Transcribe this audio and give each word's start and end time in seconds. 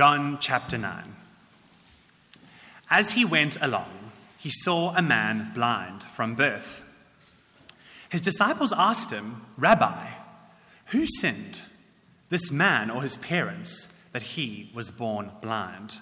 John 0.00 0.38
chapter 0.40 0.78
9. 0.78 1.14
As 2.88 3.10
he 3.10 3.22
went 3.26 3.58
along, 3.60 4.12
he 4.38 4.48
saw 4.48 4.96
a 4.96 5.02
man 5.02 5.52
blind 5.54 6.04
from 6.04 6.36
birth. 6.36 6.82
His 8.08 8.22
disciples 8.22 8.72
asked 8.74 9.10
him, 9.10 9.42
Rabbi, 9.58 10.06
who 10.86 11.04
sinned, 11.06 11.60
this 12.30 12.50
man 12.50 12.90
or 12.90 13.02
his 13.02 13.18
parents, 13.18 13.94
that 14.12 14.22
he 14.22 14.70
was 14.72 14.90
born 14.90 15.32
blind? 15.42 15.98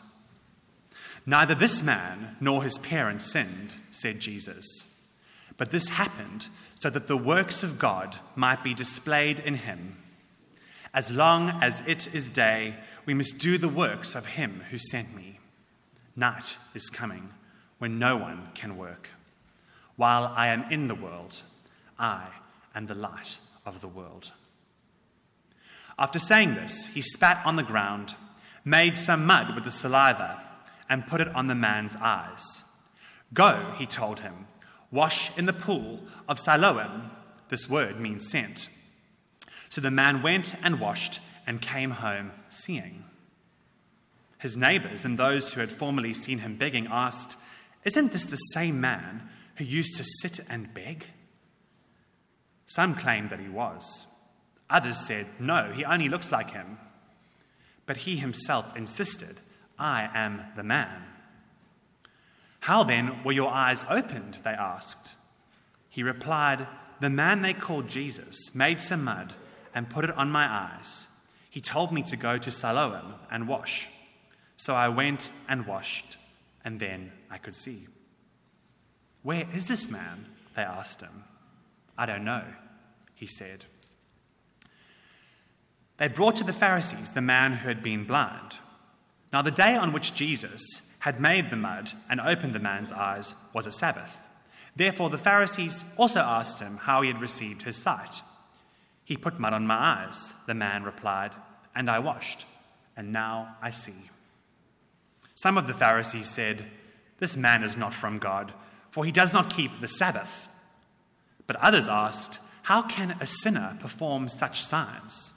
Neither 1.26 1.56
this 1.56 1.82
man 1.82 2.36
nor 2.40 2.62
his 2.62 2.78
parents 2.78 3.24
sinned, 3.24 3.74
said 3.90 4.20
Jesus. 4.20 4.96
But 5.56 5.72
this 5.72 5.88
happened 5.88 6.46
so 6.76 6.88
that 6.88 7.08
the 7.08 7.16
works 7.16 7.64
of 7.64 7.80
God 7.80 8.18
might 8.36 8.62
be 8.62 8.74
displayed 8.74 9.40
in 9.40 9.54
him. 9.54 9.96
As 10.95 11.11
long 11.11 11.50
as 11.62 11.82
it 11.86 12.12
is 12.14 12.30
day, 12.30 12.77
we 13.07 13.14
must 13.14 13.39
do 13.39 13.59
the 13.59 13.68
works 13.68 14.14
of 14.14 14.27
him 14.27 14.62
who 14.71 14.79
sent 14.79 15.14
me. 15.14 15.39
Night 16.17 16.57
is 16.75 16.90
coming 16.90 17.31
when 17.79 17.99
no 17.99 18.17
one 18.17 18.49
can 18.54 18.76
work. 18.76 19.11
While 19.96 20.32
I 20.35 20.48
am 20.48 20.64
in 20.71 20.89
the 20.89 20.95
world, 20.95 21.43
I 21.98 22.26
am 22.75 22.86
the 22.86 22.95
light 22.95 23.39
of 23.67 23.81
the 23.81 23.89
world. 23.89 24.32
After 25.98 26.18
saying 26.18 26.54
this, 26.54 26.86
he 26.89 27.00
spat 27.00 27.45
on 27.45 27.57
the 27.57 27.62
ground, 27.62 28.14
made 28.64 28.96
some 28.96 29.26
mud 29.26 29.54
with 29.54 29.64
the 29.64 29.70
saliva, 29.70 30.43
and 30.89 31.07
put 31.07 31.20
it 31.20 31.34
on 31.34 31.48
the 31.48 31.54
man's 31.54 31.96
eyes. 31.96 32.62
Go, 33.34 33.75
he 33.77 33.86
told 33.86 34.20
him, 34.20 34.47
wash 34.91 35.36
in 35.36 35.47
the 35.47 35.53
pool 35.53 36.00
of 36.28 36.39
Siloam. 36.39 37.11
This 37.48 37.69
word 37.69 38.00
means 38.00 38.28
sent. 38.28 38.69
So 39.70 39.81
the 39.81 39.91
man 39.91 40.22
went 40.22 40.55
and 40.62 40.81
washed 40.81 41.20
and 41.47 41.61
came 41.61 41.91
home 41.91 42.33
seeing. 42.48 43.05
His 44.39 44.56
neighbors 44.56 45.05
and 45.05 45.19
those 45.19 45.53
who 45.53 45.61
had 45.61 45.70
formerly 45.70 46.14
seen 46.14 46.39
him 46.39 46.56
begging 46.56 46.86
asked, 46.91 47.37
Isn't 47.84 48.12
this 48.12 48.27
the 48.27 48.37
same 48.37 48.81
man 48.81 49.29
who 49.57 49.65
used 49.65 49.97
to 49.97 50.05
sit 50.05 50.41
and 50.48 50.73
beg? 50.73 51.07
Some 52.67 52.95
claimed 52.95 53.31
that 53.31 53.41
he 53.41 53.48
was. 53.48 54.07
Others 54.70 55.07
said, 55.07 55.27
No, 55.39 55.73
he 55.75 55.85
only 55.85 56.09
looks 56.09 56.31
like 56.31 56.51
him. 56.51 56.79
But 57.87 57.98
he 57.98 58.17
himself 58.17 58.77
insisted, 58.77 59.41
I 59.79 60.09
am 60.14 60.42
the 60.57 60.62
man. 60.62 61.03
How 62.61 62.85
then 62.85 63.25
were 63.25 63.33
your 63.33 63.51
eyes 63.51 63.85
opened? 63.89 64.41
They 64.45 64.51
asked. 64.51 65.14
He 65.89 66.03
replied, 66.03 66.67
The 67.01 67.11
man 67.11 67.42
they 67.42 67.55
called 67.55 67.89
Jesus 67.89 68.55
made 68.55 68.81
some 68.81 69.05
mud 69.05 69.35
and 69.79 69.89
put 69.89 70.05
it 70.05 70.11
on 70.17 70.29
my 70.29 70.45
eyes. 70.45 71.07
He 71.51 71.61
told 71.61 71.93
me 71.93 72.03
to 72.03 72.17
go 72.17 72.37
to 72.37 72.51
Siloam 72.51 73.15
and 73.31 73.47
wash. 73.47 73.89
So 74.57 74.75
I 74.75 74.89
went 74.89 75.31
and 75.48 75.69
washed, 75.69 76.17
and 76.65 76.81
then 76.81 77.12
I 77.31 77.39
could 77.39 77.55
see. 77.55 77.87
Where 79.23 79.47
is 79.55 79.67
this 79.67 79.89
man? 79.89 80.27
They 80.57 80.62
asked 80.62 81.01
him. 81.01 81.23
I 81.97 82.07
don't 82.07 82.25
know, 82.25 82.43
he 83.15 83.29
said. 83.29 83.67
They 85.98 86.09
brought 86.09 86.35
to 86.37 86.45
the 86.45 86.53
Pharisees 86.53 87.13
the 87.13 87.20
man 87.20 87.53
who 87.53 87.69
had 87.69 87.81
been 87.81 88.03
blind. 88.03 88.57
Now, 89.33 89.42
the 89.42 89.53
day 89.53 89.77
on 89.77 89.92
which 89.92 90.13
Jesus 90.13 90.92
had 90.98 91.20
made 91.20 91.51
the 91.51 91.57
mud 91.57 91.92
and 92.11 92.20
opened 92.20 92.53
the 92.53 92.59
man's 92.59 92.91
eyes 92.91 93.37
was 93.55 93.69
a 93.69 93.70
Sabbath. 93.70 94.19
Therefore, 94.75 95.09
the 95.09 95.19
Pharisees 95.19 95.85
also 95.97 96.19
asked 96.19 96.59
him 96.59 96.79
how 96.79 97.03
he 97.03 97.13
had 97.13 97.20
received 97.20 97.63
his 97.63 97.77
sight. 97.77 98.23
He 99.09 99.17
put 99.17 99.41
mud 99.41 99.55
on 99.55 99.67
my 99.67 100.05
eyes, 100.05 100.34
the 100.47 100.53
man 100.53 100.84
replied, 100.84 101.31
and 101.75 101.89
I 101.89 101.98
washed, 101.98 102.45
and 102.95 103.11
now 103.11 103.56
I 103.62 103.70
see. 103.70 104.11
Some 105.34 105.56
of 105.56 105.67
the 105.67 105.73
Pharisees 105.73 106.28
said, 106.28 106.67
This 107.19 107.34
man 107.34 107.64
is 107.64 107.75
not 107.75 107.95
from 107.95 108.19
God, 108.19 108.53
for 108.91 109.06
he 109.06 109.11
does 109.11 109.33
not 109.33 109.48
keep 109.48 109.81
the 109.81 109.89
Sabbath. 109.89 110.47
But 111.46 111.57
others 111.57 111.89
asked, 111.89 112.39
How 112.64 112.83
can 112.83 113.17
a 113.19 113.24
sinner 113.24 113.79
perform 113.80 114.29
such 114.29 114.63
signs? 114.63 115.30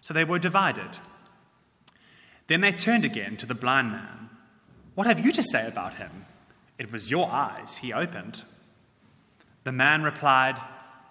So 0.00 0.12
they 0.12 0.24
were 0.24 0.40
divided. 0.40 0.98
Then 2.48 2.60
they 2.60 2.72
turned 2.72 3.04
again 3.04 3.36
to 3.36 3.46
the 3.46 3.54
blind 3.54 3.92
man. 3.92 4.30
What 4.96 5.06
have 5.06 5.24
you 5.24 5.30
to 5.30 5.44
say 5.44 5.68
about 5.68 5.94
him? 5.94 6.26
It 6.76 6.90
was 6.90 7.12
your 7.12 7.30
eyes 7.30 7.76
he 7.76 7.92
opened. 7.92 8.42
The 9.62 9.70
man 9.70 10.02
replied, 10.02 10.60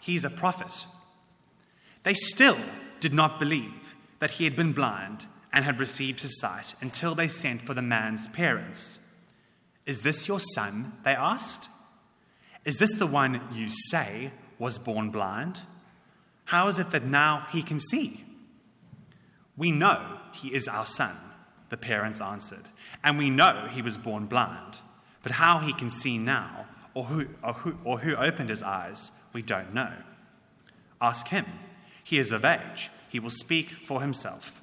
He's 0.02 0.26
a 0.26 0.30
prophet. 0.30 0.86
They 2.04 2.14
still 2.14 2.58
did 3.00 3.14
not 3.14 3.40
believe 3.40 3.96
that 4.20 4.32
he 4.32 4.44
had 4.44 4.56
been 4.56 4.74
blind 4.74 5.26
and 5.54 5.66
had 5.66 5.80
received 5.80 6.22
his 6.22 6.40
sight 6.40 6.76
until 6.82 7.16
they 7.16 7.28
sent 7.28 7.62
for 7.62 7.74
the 7.74 7.82
man's 7.82 8.28
parents. 8.30 9.00
Is 9.86 10.02
this 10.02 10.28
your 10.28 10.40
son? 10.40 10.94
They 11.04 11.12
asked. 11.12 11.70
Is 12.64 12.78
this 12.78 12.94
the 12.94 13.08
one 13.08 13.42
you 13.54 13.68
say 13.68 14.32
was 14.60 14.80
born 14.80 15.10
blind? 15.10 15.62
How 16.46 16.68
is 16.68 16.80
it 16.80 16.92
that 16.92 17.06
now 17.06 17.48
he 17.52 17.64
can 17.64 17.80
see? 17.80 18.24
We 19.58 19.72
know 19.72 20.20
he 20.34 20.54
is 20.54 20.68
our 20.68 20.86
son, 20.86 21.16
the 21.70 21.78
parents 21.78 22.22
answered, 22.22 22.68
and 23.04 23.18
we 23.18 23.30
know 23.30 23.68
he 23.70 23.82
was 23.82 23.98
born 23.98 24.26
blind. 24.26 24.78
But 25.24 25.34
how 25.34 25.60
he 25.60 25.74
can 25.74 25.90
see 25.90 26.18
now, 26.18 26.66
or 26.94 27.06
who, 27.06 27.28
or 27.44 27.54
who, 27.54 27.78
or 27.84 28.00
who 28.00 28.16
opened 28.16 28.50
his 28.50 28.64
eyes, 28.64 29.12
we 29.34 29.42
don't 29.42 29.74
know. 29.74 29.92
Ask 31.00 31.28
him. 31.28 31.46
He 32.04 32.18
is 32.18 32.32
of 32.32 32.46
age. 32.46 32.90
He 33.10 33.20
will 33.20 33.30
speak 33.30 33.70
for 33.70 34.02
himself. 34.02 34.62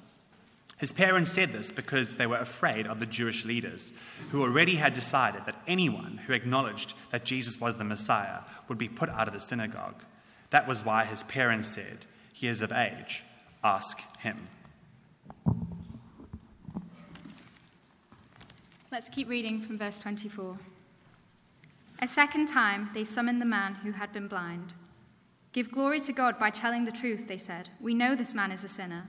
His 0.77 0.93
parents 0.93 1.33
said 1.33 1.51
this 1.51 1.73
because 1.73 2.15
they 2.15 2.25
were 2.25 2.37
afraid 2.37 2.87
of 2.87 2.99
the 2.99 3.05
Jewish 3.05 3.43
leaders, 3.43 3.91
who 4.29 4.41
already 4.41 4.75
had 4.75 4.93
decided 4.93 5.45
that 5.45 5.61
anyone 5.67 6.21
who 6.25 6.31
acknowledged 6.31 6.93
that 7.11 7.25
Jesus 7.25 7.59
was 7.59 7.75
the 7.75 7.83
Messiah 7.83 8.39
would 8.69 8.77
be 8.77 8.87
put 8.87 9.09
out 9.09 9.27
of 9.27 9.33
the 9.33 9.41
synagogue. 9.41 10.01
That 10.51 10.69
was 10.69 10.85
why 10.85 11.03
his 11.03 11.23
parents 11.23 11.67
said, 11.67 12.05
He 12.31 12.47
is 12.47 12.61
of 12.61 12.71
age. 12.71 13.25
Ask 13.61 13.99
him. 14.19 14.47
Let's 18.89 19.09
keep 19.09 19.27
reading 19.27 19.59
from 19.59 19.77
verse 19.77 19.99
24. 19.99 20.57
A 22.01 22.07
second 22.07 22.47
time 22.47 22.89
they 22.93 23.03
summoned 23.03 23.41
the 23.41 23.45
man 23.45 23.75
who 23.75 23.91
had 23.91 24.13
been 24.13 24.29
blind. 24.29 24.73
Give 25.51 25.71
glory 25.71 25.99
to 26.01 26.13
God 26.13 26.37
by 26.37 26.51
telling 26.51 26.85
the 26.85 26.91
truth, 26.91 27.27
they 27.27 27.37
said. 27.37 27.69
We 27.79 27.93
know 27.93 28.15
this 28.15 28.33
man 28.33 28.51
is 28.51 28.63
a 28.63 28.67
sinner. 28.67 29.07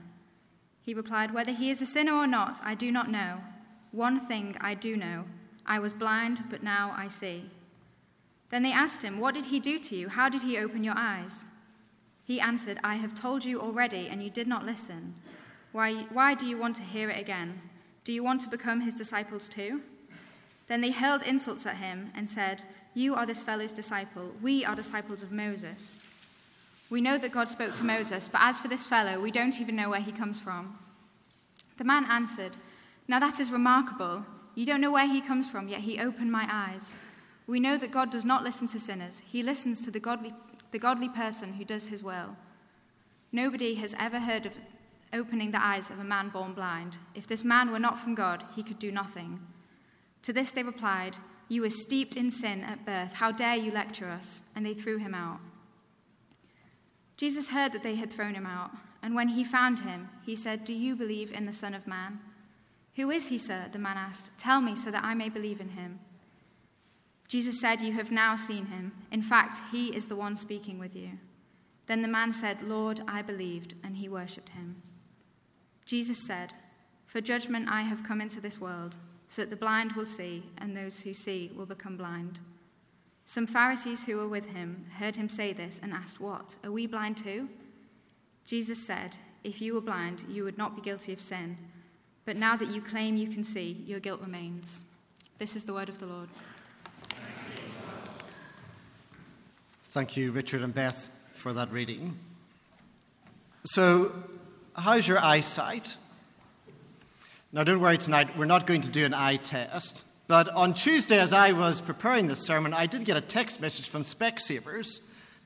He 0.81 0.93
replied, 0.93 1.33
Whether 1.33 1.51
he 1.51 1.69
is 1.69 1.81
a 1.81 1.85
sinner 1.85 2.13
or 2.13 2.27
not, 2.27 2.59
I 2.63 2.73
do 2.73 2.91
not 2.91 3.11
know. 3.11 3.37
One 3.91 4.19
thing 4.19 4.55
I 4.59 4.73
do 4.73 4.97
know 4.97 5.25
I 5.65 5.79
was 5.79 5.93
blind, 5.93 6.45
but 6.49 6.63
now 6.63 6.93
I 6.97 7.07
see. 7.07 7.49
Then 8.49 8.63
they 8.63 8.71
asked 8.71 9.03
him, 9.03 9.19
What 9.19 9.35
did 9.35 9.47
he 9.47 9.59
do 9.59 9.77
to 9.79 9.95
you? 9.95 10.09
How 10.09 10.29
did 10.29 10.41
he 10.41 10.57
open 10.57 10.83
your 10.83 10.97
eyes? 10.97 11.45
He 12.23 12.41
answered, 12.41 12.79
I 12.83 12.95
have 12.95 13.13
told 13.13 13.45
you 13.45 13.59
already, 13.59 14.07
and 14.09 14.23
you 14.23 14.29
did 14.29 14.47
not 14.47 14.65
listen. 14.65 15.15
Why, 15.71 16.05
why 16.11 16.33
do 16.33 16.45
you 16.45 16.57
want 16.57 16.75
to 16.77 16.83
hear 16.83 17.09
it 17.09 17.19
again? 17.19 17.61
Do 18.03 18.11
you 18.11 18.23
want 18.23 18.41
to 18.41 18.49
become 18.49 18.81
his 18.81 18.95
disciples 18.95 19.47
too? 19.47 19.81
Then 20.67 20.81
they 20.81 20.91
hurled 20.91 21.21
insults 21.23 21.65
at 21.65 21.77
him 21.77 22.11
and 22.15 22.29
said, 22.29 22.63
You 22.93 23.15
are 23.15 23.25
this 23.25 23.43
fellow's 23.43 23.73
disciple. 23.73 24.33
We 24.41 24.65
are 24.65 24.75
disciples 24.75 25.23
of 25.23 25.31
Moses. 25.31 25.97
We 26.91 26.99
know 26.99 27.17
that 27.17 27.31
God 27.31 27.47
spoke 27.47 27.73
to 27.75 27.85
Moses, 27.85 28.27
but 28.27 28.41
as 28.43 28.59
for 28.59 28.67
this 28.67 28.85
fellow, 28.85 29.21
we 29.21 29.31
don't 29.31 29.61
even 29.61 29.77
know 29.77 29.89
where 29.89 30.01
he 30.01 30.11
comes 30.11 30.41
from. 30.41 30.77
The 31.77 31.85
man 31.85 32.05
answered, 32.05 32.57
Now 33.07 33.17
that 33.21 33.39
is 33.39 33.49
remarkable. 33.49 34.25
You 34.55 34.65
don't 34.65 34.81
know 34.81 34.91
where 34.91 35.07
he 35.07 35.21
comes 35.21 35.49
from, 35.49 35.69
yet 35.69 35.79
he 35.79 35.99
opened 35.99 36.33
my 36.33 36.45
eyes. 36.51 36.97
We 37.47 37.61
know 37.61 37.77
that 37.77 37.93
God 37.93 38.11
does 38.11 38.25
not 38.25 38.43
listen 38.43 38.67
to 38.67 38.79
sinners, 38.79 39.21
he 39.25 39.41
listens 39.41 39.79
to 39.81 39.91
the 39.91 40.01
godly, 40.01 40.33
the 40.71 40.79
godly 40.79 41.07
person 41.07 41.53
who 41.53 41.63
does 41.63 41.85
his 41.85 42.03
will. 42.03 42.35
Nobody 43.31 43.75
has 43.75 43.95
ever 43.97 44.19
heard 44.19 44.45
of 44.45 44.57
opening 45.13 45.51
the 45.51 45.65
eyes 45.65 45.91
of 45.91 45.99
a 45.99 46.03
man 46.03 46.27
born 46.27 46.53
blind. 46.53 46.97
If 47.15 47.25
this 47.25 47.45
man 47.45 47.71
were 47.71 47.79
not 47.79 47.99
from 47.99 48.15
God, 48.15 48.43
he 48.53 48.63
could 48.63 48.79
do 48.79 48.91
nothing. 48.91 49.39
To 50.23 50.33
this 50.33 50.51
they 50.51 50.63
replied, 50.63 51.15
You 51.47 51.61
were 51.61 51.69
steeped 51.69 52.17
in 52.17 52.31
sin 52.31 52.65
at 52.65 52.85
birth. 52.85 53.13
How 53.13 53.31
dare 53.31 53.55
you 53.55 53.71
lecture 53.71 54.09
us? 54.09 54.43
And 54.57 54.65
they 54.65 54.73
threw 54.73 54.97
him 54.97 55.15
out. 55.15 55.39
Jesus 57.21 57.49
heard 57.49 57.71
that 57.71 57.83
they 57.83 57.97
had 57.97 58.11
thrown 58.11 58.33
him 58.33 58.47
out, 58.47 58.71
and 59.03 59.13
when 59.13 59.27
he 59.27 59.43
found 59.43 59.81
him, 59.81 60.09
he 60.25 60.35
said, 60.35 60.65
Do 60.65 60.73
you 60.73 60.95
believe 60.95 61.31
in 61.31 61.45
the 61.45 61.53
Son 61.53 61.75
of 61.75 61.85
Man? 61.85 62.19
Who 62.95 63.11
is 63.11 63.27
he, 63.27 63.37
sir? 63.37 63.67
The 63.71 63.77
man 63.77 63.95
asked. 63.95 64.31
Tell 64.39 64.59
me 64.59 64.73
so 64.73 64.89
that 64.89 65.03
I 65.03 65.13
may 65.13 65.29
believe 65.29 65.61
in 65.61 65.69
him. 65.69 65.99
Jesus 67.27 67.61
said, 67.61 67.79
You 67.79 67.93
have 67.93 68.09
now 68.09 68.35
seen 68.35 68.65
him. 68.65 68.91
In 69.11 69.21
fact, 69.21 69.61
he 69.71 69.95
is 69.95 70.07
the 70.07 70.15
one 70.15 70.35
speaking 70.35 70.79
with 70.79 70.95
you. 70.95 71.11
Then 71.85 72.01
the 72.01 72.07
man 72.07 72.33
said, 72.33 72.63
Lord, 72.63 73.01
I 73.07 73.21
believed, 73.21 73.75
and 73.83 73.97
he 73.97 74.09
worshipped 74.09 74.49
him. 74.49 74.81
Jesus 75.85 76.25
said, 76.25 76.55
For 77.05 77.21
judgment 77.21 77.69
I 77.69 77.83
have 77.83 78.03
come 78.03 78.19
into 78.19 78.41
this 78.41 78.59
world, 78.59 78.97
so 79.27 79.43
that 79.43 79.51
the 79.51 79.55
blind 79.55 79.91
will 79.91 80.07
see, 80.07 80.41
and 80.57 80.75
those 80.75 80.99
who 80.99 81.13
see 81.13 81.51
will 81.55 81.67
become 81.67 81.97
blind. 81.97 82.39
Some 83.31 83.47
Pharisees 83.47 84.03
who 84.03 84.17
were 84.17 84.27
with 84.27 84.47
him 84.47 84.85
heard 84.99 85.15
him 85.15 85.29
say 85.29 85.53
this 85.53 85.79
and 85.81 85.93
asked, 85.93 86.19
What? 86.19 86.57
Are 86.65 86.71
we 86.71 86.85
blind 86.85 87.15
too? 87.15 87.47
Jesus 88.43 88.77
said, 88.77 89.15
If 89.45 89.61
you 89.61 89.73
were 89.73 89.79
blind, 89.79 90.25
you 90.27 90.43
would 90.43 90.57
not 90.57 90.75
be 90.75 90.81
guilty 90.81 91.13
of 91.13 91.21
sin. 91.21 91.57
But 92.25 92.35
now 92.35 92.57
that 92.57 92.67
you 92.67 92.81
claim 92.81 93.15
you 93.15 93.29
can 93.29 93.45
see, 93.45 93.85
your 93.87 94.01
guilt 94.01 94.19
remains. 94.19 94.83
This 95.39 95.55
is 95.55 95.63
the 95.63 95.71
word 95.71 95.87
of 95.87 95.97
the 95.97 96.07
Lord. 96.07 96.27
Thank 99.85 100.17
you, 100.17 100.33
Richard 100.33 100.61
and 100.61 100.75
Beth, 100.75 101.09
for 101.33 101.53
that 101.53 101.71
reading. 101.71 102.19
So, 103.63 104.11
how's 104.75 105.07
your 105.07 105.19
eyesight? 105.19 105.95
Now, 107.53 107.63
don't 107.63 107.79
worry 107.79 107.97
tonight, 107.97 108.37
we're 108.37 108.43
not 108.43 108.67
going 108.67 108.81
to 108.81 108.89
do 108.89 109.05
an 109.05 109.13
eye 109.13 109.37
test. 109.37 110.03
But 110.31 110.47
on 110.47 110.73
Tuesday, 110.73 111.19
as 111.19 111.33
I 111.33 111.51
was 111.51 111.81
preparing 111.81 112.27
this 112.27 112.39
sermon, 112.39 112.73
I 112.73 112.85
did 112.85 113.03
get 113.03 113.17
a 113.17 113.21
text 113.21 113.59
message 113.59 113.89
from 113.89 114.03
Specsavers, 114.03 115.01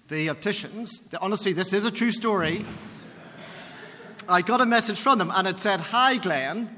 the 0.10 0.30
opticians. 0.30 1.12
Honestly, 1.20 1.54
this 1.54 1.74
is 1.74 1.86
a 1.86 1.92
true 1.92 2.12
story. 2.12 2.64
I 4.30 4.44
got 4.44 4.62
a 4.62 4.66
message 4.68 5.00
from 5.00 5.18
them, 5.18 5.32
and 5.34 5.48
it 5.48 5.60
said, 5.60 5.80
Hi, 5.80 6.18
Glenn. 6.18 6.70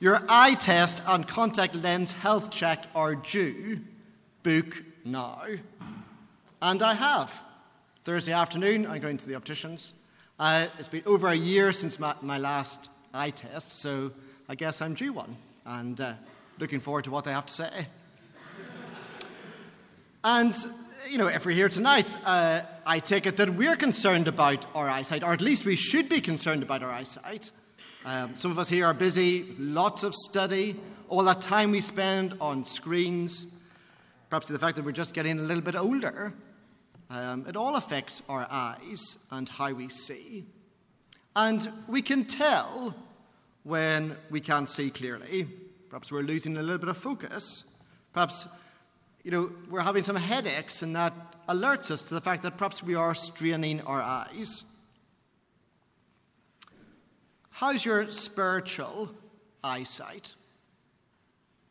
Your 0.00 0.22
eye 0.26 0.54
test 0.54 1.02
and 1.06 1.28
contact 1.28 1.74
lens 1.74 2.14
health 2.14 2.50
check 2.50 2.86
are 2.94 3.14
due. 3.14 3.80
Book 4.42 4.82
now. 5.04 5.42
And 6.62 6.82
I 6.82 6.94
have. 6.94 7.30
Thursday 8.04 8.32
afternoon, 8.32 8.86
I'm 8.86 9.02
going 9.02 9.18
to 9.18 9.28
the 9.28 9.34
opticians. 9.34 9.92
Uh, 10.38 10.68
it's 10.78 10.88
been 10.88 11.02
over 11.04 11.28
a 11.28 11.34
year 11.34 11.74
since 11.74 11.98
my, 11.98 12.14
my, 12.22 12.38
last 12.38 12.88
eye 13.12 13.28
test, 13.28 13.76
so 13.76 14.12
I 14.48 14.54
guess 14.54 14.80
I'm 14.80 14.94
due 14.94 15.12
one. 15.12 15.36
And 15.66 16.00
uh, 16.00 16.14
looking 16.58 16.80
forward 16.80 17.04
to 17.04 17.10
what 17.10 17.24
they 17.24 17.32
have 17.32 17.46
to 17.46 17.52
say. 17.52 17.86
and, 20.24 20.56
you 21.08 21.18
know, 21.18 21.28
if 21.28 21.46
we're 21.46 21.52
here 21.52 21.68
tonight, 21.68 22.16
uh, 22.24 22.62
I 22.84 22.98
take 23.00 23.26
it 23.26 23.36
that 23.36 23.50
we're 23.54 23.76
concerned 23.76 24.28
about 24.28 24.66
our 24.74 24.88
eyesight, 24.88 25.22
or 25.22 25.32
at 25.32 25.40
least 25.40 25.64
we 25.64 25.76
should 25.76 26.08
be 26.08 26.20
concerned 26.20 26.62
about 26.62 26.82
our 26.82 26.90
eyesight. 26.90 27.50
Um, 28.04 28.34
some 28.34 28.50
of 28.50 28.58
us 28.58 28.68
here 28.68 28.86
are 28.86 28.94
busy 28.94 29.42
with 29.42 29.58
lots 29.58 30.02
of 30.02 30.14
study, 30.14 30.76
all 31.08 31.22
that 31.24 31.40
time 31.40 31.70
we 31.70 31.80
spend 31.80 32.34
on 32.40 32.64
screens, 32.64 33.46
perhaps 34.28 34.48
the 34.48 34.58
fact 34.58 34.76
that 34.76 34.84
we're 34.84 34.92
just 34.92 35.14
getting 35.14 35.38
a 35.38 35.42
little 35.42 35.62
bit 35.62 35.76
older. 35.76 36.32
Um, 37.10 37.46
it 37.48 37.56
all 37.56 37.76
affects 37.76 38.22
our 38.28 38.46
eyes 38.50 39.16
and 39.30 39.48
how 39.48 39.72
we 39.72 39.88
see. 39.88 40.44
And 41.34 41.70
we 41.86 42.02
can 42.02 42.24
tell 42.24 42.94
when 43.62 44.16
we 44.30 44.40
can't 44.40 44.70
see 44.70 44.90
clearly. 44.90 45.46
Perhaps 45.88 46.12
we're 46.12 46.22
losing 46.22 46.56
a 46.56 46.62
little 46.62 46.78
bit 46.78 46.88
of 46.88 46.96
focus. 46.96 47.64
Perhaps, 48.12 48.46
you 49.24 49.30
know, 49.30 49.50
we're 49.70 49.80
having 49.80 50.02
some 50.02 50.16
headaches, 50.16 50.82
and 50.82 50.94
that 50.96 51.12
alerts 51.48 51.90
us 51.90 52.02
to 52.02 52.14
the 52.14 52.20
fact 52.20 52.42
that 52.42 52.58
perhaps 52.58 52.82
we 52.82 52.94
are 52.94 53.14
straining 53.14 53.80
our 53.82 54.02
eyes. 54.02 54.64
How's 57.50 57.84
your 57.84 58.12
spiritual 58.12 59.10
eyesight? 59.64 60.34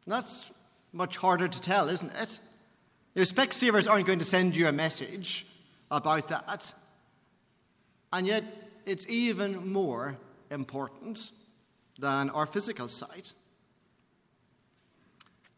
That's 0.06 0.52
much 0.92 1.18
harder 1.18 1.48
to 1.48 1.62
tell, 1.62 1.90
isn't 1.90 2.12
it? 2.16 2.40
Your 3.14 3.26
Specsavers 3.26 3.90
aren't 3.90 4.08
going 4.08 4.20
to 4.20 4.26
send 4.26 4.56
you 4.56 4.68
a 4.68 4.72
message 4.72 5.46
about 5.92 6.28
that. 6.30 6.74
And 8.12 8.26
yet, 8.26 8.44
it's 8.86 9.08
even 9.08 9.72
more 9.72 10.18
important 10.50 11.32
than 12.00 12.30
our 12.30 12.46
physical 12.46 12.90
sight. 12.90 13.34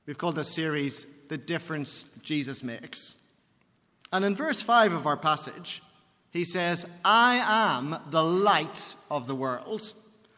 We've 0.09 0.17
called 0.17 0.37
this 0.37 0.49
series 0.49 1.05
The 1.27 1.37
Difference 1.37 2.03
Jesus 2.23 2.63
Makes. 2.63 3.13
And 4.11 4.25
in 4.25 4.35
verse 4.35 4.59
5 4.59 4.93
of 4.93 5.05
our 5.05 5.15
passage, 5.15 5.83
he 6.31 6.45
says, 6.45 6.87
I 7.05 7.35
am 7.45 7.95
the 8.09 8.23
light 8.23 8.95
of 9.11 9.27
the 9.27 9.35
world. 9.35 9.93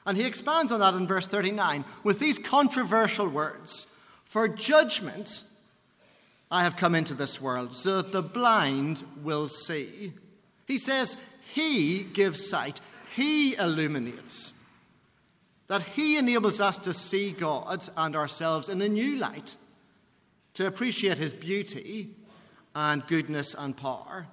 And 0.05 0.17
he 0.17 0.25
expands 0.25 0.73
on 0.73 0.81
that 0.81 0.95
in 0.95 1.07
verse 1.07 1.25
39 1.25 1.85
with 2.03 2.19
these 2.19 2.37
controversial 2.37 3.29
words 3.29 3.87
For 4.25 4.49
judgment 4.49 5.45
I 6.51 6.63
have 6.63 6.75
come 6.75 6.93
into 6.93 7.13
this 7.13 7.39
world, 7.39 7.73
so 7.73 8.01
that 8.01 8.11
the 8.11 8.21
blind 8.21 9.05
will 9.23 9.47
see. 9.47 10.11
He 10.67 10.77
says, 10.79 11.15
He 11.53 12.03
gives 12.03 12.45
sight, 12.45 12.81
He 13.15 13.55
illuminates, 13.55 14.53
that 15.67 15.83
He 15.83 16.17
enables 16.17 16.59
us 16.59 16.77
to 16.79 16.93
see 16.93 17.31
God 17.31 17.87
and 17.95 18.17
ourselves 18.17 18.67
in 18.67 18.81
a 18.81 18.89
new 18.89 19.15
light 19.15 19.55
to 20.53 20.67
appreciate 20.67 21.17
his 21.17 21.33
beauty 21.33 22.09
and 22.75 23.05
goodness 23.07 23.53
and 23.57 23.75
power. 23.75 24.27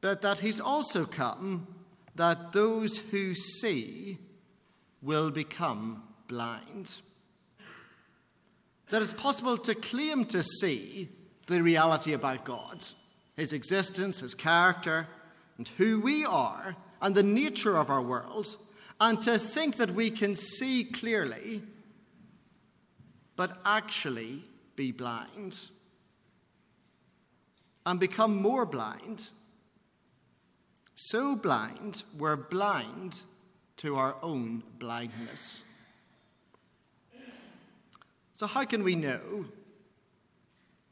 But 0.00 0.22
that 0.22 0.38
he's 0.38 0.60
also 0.60 1.04
come 1.04 1.66
that 2.16 2.52
those 2.52 2.98
who 2.98 3.34
see 3.34 4.18
will 5.02 5.30
become 5.30 6.02
blind. 6.28 7.00
That 8.90 9.02
it's 9.02 9.12
possible 9.12 9.58
to 9.58 9.74
claim 9.74 10.24
to 10.26 10.42
see 10.42 11.08
the 11.46 11.62
reality 11.62 12.12
about 12.12 12.44
God, 12.44 12.86
his 13.36 13.52
existence, 13.52 14.20
his 14.20 14.34
character, 14.34 15.06
and 15.58 15.68
who 15.68 16.00
we 16.00 16.24
are, 16.24 16.76
and 17.02 17.14
the 17.14 17.22
nature 17.22 17.76
of 17.76 17.90
our 17.90 18.02
world, 18.02 18.56
and 19.00 19.20
to 19.22 19.38
think 19.38 19.76
that 19.76 19.90
we 19.90 20.10
can 20.10 20.36
see 20.36 20.84
clearly 20.84 21.62
but 23.36 23.58
actually 23.64 24.42
be 24.76 24.92
blind 24.92 25.68
and 27.86 28.00
become 28.00 28.36
more 28.36 28.64
blind. 28.64 29.28
So 30.94 31.36
blind, 31.36 32.02
we're 32.16 32.36
blind 32.36 33.22
to 33.78 33.96
our 33.96 34.16
own 34.22 34.62
blindness. 34.78 35.64
So, 38.36 38.46
how 38.46 38.64
can 38.64 38.82
we 38.82 38.96
know 38.96 39.44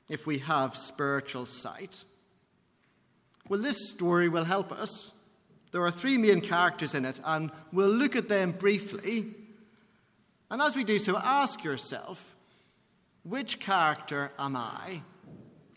if 0.08 0.26
we 0.26 0.38
have 0.38 0.76
spiritual 0.76 1.46
sight? 1.46 2.04
Well, 3.48 3.60
this 3.60 3.90
story 3.90 4.28
will 4.28 4.44
help 4.44 4.70
us. 4.70 5.12
There 5.72 5.82
are 5.82 5.90
three 5.90 6.18
main 6.18 6.40
characters 6.40 6.94
in 6.94 7.04
it, 7.04 7.20
and 7.24 7.50
we'll 7.72 7.88
look 7.88 8.14
at 8.14 8.28
them 8.28 8.52
briefly. 8.52 9.34
And 10.50 10.60
as 10.62 10.76
we 10.76 10.84
do 10.84 10.98
so, 10.98 11.16
ask 11.16 11.64
yourself 11.64 12.31
which 13.24 13.60
character 13.60 14.32
am 14.38 14.56
I? 14.56 15.02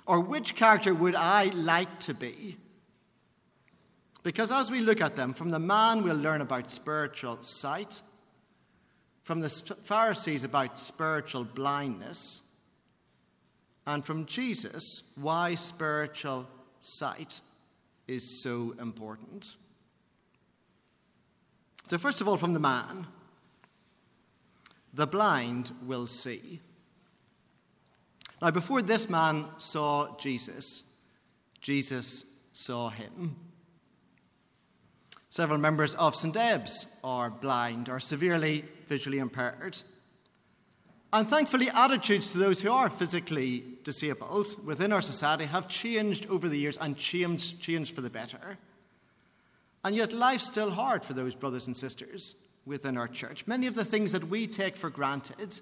Or 0.08 0.20
which 0.20 0.56
character 0.56 0.94
would 0.94 1.16
I 1.16 1.46
like 1.46 2.00
to 2.02 2.14
be? 2.14 2.58
Because 4.24 4.52
as 4.52 4.72
we 4.72 4.80
look 4.80 5.02
at 5.02 5.16
them, 5.16 5.34
from 5.34 5.50
the 5.50 5.60
man 5.60 6.04
we'll 6.04 6.16
learn 6.16 6.42
about 6.42 6.72
spiritual 6.72 7.38
sight, 7.44 8.02
from 9.24 9.40
the 9.40 9.50
Pharisees 9.84 10.44
about 10.44 10.80
spiritual 10.80 11.44
blindness, 11.44 12.42
and 13.88 14.04
from 14.04 14.26
Jesus 14.26 15.04
why 15.16 15.56
spiritual 15.56 16.48
sight 16.80 17.42
is 18.08 18.42
so 18.42 18.76
important. 18.80 19.56
So, 21.88 22.00
first 22.00 22.20
of 22.20 22.28
all, 22.28 22.38
from 22.38 22.54
the 22.54 22.60
man, 22.60 23.06
the 24.94 25.06
blind 25.06 25.72
will 25.86 26.08
see. 26.08 26.62
Now, 28.42 28.52
before 28.52 28.82
this 28.82 29.10
man 29.10 29.46
saw 29.58 30.18
Jesus, 30.18 30.84
Jesus 31.62 32.26
saw 32.52 32.90
him. 32.90 33.36
Several 35.30 35.58
members 35.58 35.96
of 35.96 36.16
St. 36.16 36.36
Ebbe's 36.36 36.86
are 37.04 37.30
blind 37.30 37.90
or 37.90 38.00
severely 38.00 38.64
visually 38.88 39.20
impaired. 39.20 39.82
And 41.12 41.30
thankfully, 41.30 41.70
attitudes 41.70 42.32
to 42.32 42.38
those 42.38 42.62
who 42.62 42.72
are 42.72 42.90
physically 42.90 43.64
disabled 43.84 44.56
within 44.66 44.92
our 44.92 45.02
society 45.02 45.46
have 45.46 45.68
changed 45.68 46.28
over 46.28 46.50
the 46.50 46.58
years 46.58 46.78
and 46.78 46.98
changed, 46.98 47.62
changed 47.62 47.96
for 47.96 48.02
the 48.02 48.10
better. 48.10 48.58
And 49.84 49.96
yet, 49.96 50.14
life's 50.14 50.46
still 50.46 50.72
hard 50.72 51.06
for 51.06 51.14
those 51.14 51.36
brothers 51.36 51.68
and 51.68 51.76
sisters 51.78 52.36
within 52.66 52.98
our 52.98 53.08
church. 53.08 53.46
Many 53.48 53.68
of 53.68 53.76
the 53.76 53.86
things 53.86 54.12
that 54.12 54.28
we 54.28 54.48
take 54.48 54.76
for 54.76 54.90
granted 54.90 55.60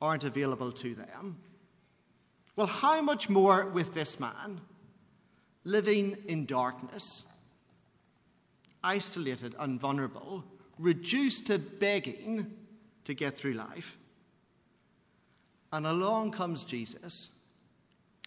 aren't 0.00 0.24
available 0.24 0.72
to 0.72 0.94
them. 0.94 1.38
Well, 2.56 2.66
how 2.66 3.02
much 3.02 3.28
more 3.28 3.66
with 3.66 3.92
this 3.92 4.18
man 4.18 4.62
living 5.64 6.16
in 6.26 6.46
darkness, 6.46 7.26
isolated 8.82 9.54
and 9.58 9.78
vulnerable, 9.78 10.42
reduced 10.78 11.46
to 11.48 11.58
begging 11.58 12.50
to 13.04 13.12
get 13.12 13.36
through 13.36 13.52
life? 13.52 13.98
And 15.70 15.86
along 15.86 16.32
comes 16.32 16.64
Jesus, 16.64 17.30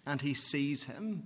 and 0.06 0.22
he 0.22 0.36
sees 0.36 0.84
him, 0.84 1.26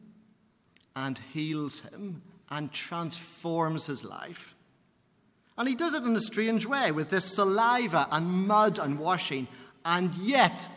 and 0.95 1.19
heals 1.33 1.81
him, 1.81 2.21
and 2.49 2.71
transforms 2.71 3.85
his 3.85 4.05
life. 4.05 4.55
And 5.57 5.67
he 5.67 5.75
does 5.75 5.93
it 5.93 6.03
in 6.03 6.15
a 6.15 6.21
strange 6.21 6.65
way 6.65 6.91
with 6.91 7.09
this 7.09 7.35
saliva 7.35 8.07
and 8.11 8.47
mud 8.47 8.79
and 8.79 8.97
washing, 8.97 9.47
and 9.83 10.15
yet 10.15 10.69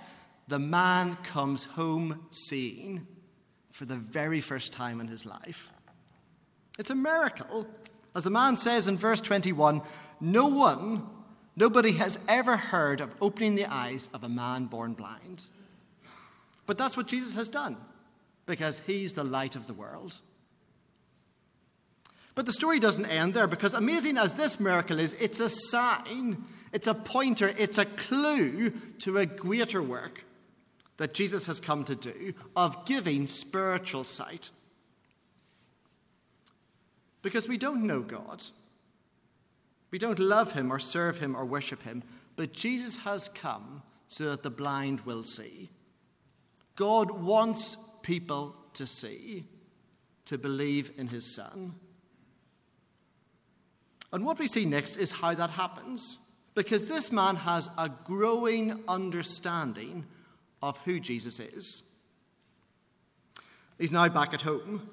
the 0.48 0.58
man 0.58 1.16
comes 1.24 1.64
home 1.64 2.26
seeing 2.30 3.06
for 3.72 3.84
the 3.84 3.96
very 3.96 4.40
first 4.40 4.72
time 4.72 5.00
in 5.00 5.08
his 5.08 5.26
life. 5.26 5.70
It's 6.78 6.90
a 6.90 6.94
miracle. 6.94 7.66
As 8.14 8.24
the 8.24 8.30
man 8.30 8.56
says 8.56 8.88
in 8.88 8.96
verse 8.96 9.20
21 9.20 9.82
no 10.20 10.46
one 10.46 11.06
Nobody 11.56 11.92
has 11.92 12.18
ever 12.28 12.56
heard 12.58 13.00
of 13.00 13.14
opening 13.20 13.54
the 13.54 13.64
eyes 13.64 14.10
of 14.12 14.22
a 14.22 14.28
man 14.28 14.66
born 14.66 14.92
blind. 14.92 15.44
But 16.66 16.76
that's 16.76 16.96
what 16.96 17.08
Jesus 17.08 17.34
has 17.34 17.48
done, 17.48 17.78
because 18.44 18.80
he's 18.80 19.14
the 19.14 19.24
light 19.24 19.56
of 19.56 19.66
the 19.66 19.72
world. 19.72 20.20
But 22.34 22.44
the 22.44 22.52
story 22.52 22.78
doesn't 22.78 23.06
end 23.06 23.32
there, 23.32 23.46
because 23.46 23.72
amazing 23.72 24.18
as 24.18 24.34
this 24.34 24.60
miracle 24.60 25.00
is, 25.00 25.14
it's 25.14 25.40
a 25.40 25.48
sign, 25.48 26.44
it's 26.74 26.86
a 26.86 26.92
pointer, 26.92 27.54
it's 27.56 27.78
a 27.78 27.86
clue 27.86 28.70
to 28.98 29.16
a 29.16 29.24
greater 29.24 29.82
work 29.82 30.24
that 30.96 31.14
Jesus 31.14 31.46
has 31.46 31.60
come 31.60 31.84
to 31.84 31.94
do 31.94 32.34
of 32.54 32.86
giving 32.86 33.26
spiritual 33.26 34.04
sight. 34.04 34.50
Because 37.22 37.48
we 37.48 37.58
don't 37.58 37.84
know 37.84 38.00
God. 38.00 38.42
We 39.90 39.98
don't 39.98 40.18
love 40.18 40.52
him 40.52 40.72
or 40.72 40.78
serve 40.78 41.18
him 41.18 41.36
or 41.36 41.44
worship 41.44 41.82
him, 41.82 42.02
but 42.36 42.52
Jesus 42.52 42.96
has 42.98 43.28
come 43.28 43.82
so 44.06 44.30
that 44.30 44.42
the 44.42 44.50
blind 44.50 45.00
will 45.02 45.24
see. 45.24 45.70
God 46.76 47.10
wants 47.10 47.76
people 48.02 48.56
to 48.74 48.86
see, 48.86 49.44
to 50.26 50.38
believe 50.38 50.92
in 50.96 51.08
his 51.08 51.24
Son. 51.24 51.74
And 54.12 54.24
what 54.24 54.38
we 54.38 54.46
see 54.46 54.64
next 54.64 54.96
is 54.96 55.10
how 55.10 55.34
that 55.34 55.50
happens, 55.50 56.18
because 56.54 56.86
this 56.86 57.10
man 57.10 57.36
has 57.36 57.68
a 57.76 57.90
growing 58.04 58.82
understanding 58.86 60.04
of 60.66 60.78
who 60.78 60.99
Jesus 60.99 61.38
is. 61.38 61.85
He's 63.78 63.92
now 63.92 64.08
back 64.08 64.35
at 64.35 64.42
home, 64.42 64.88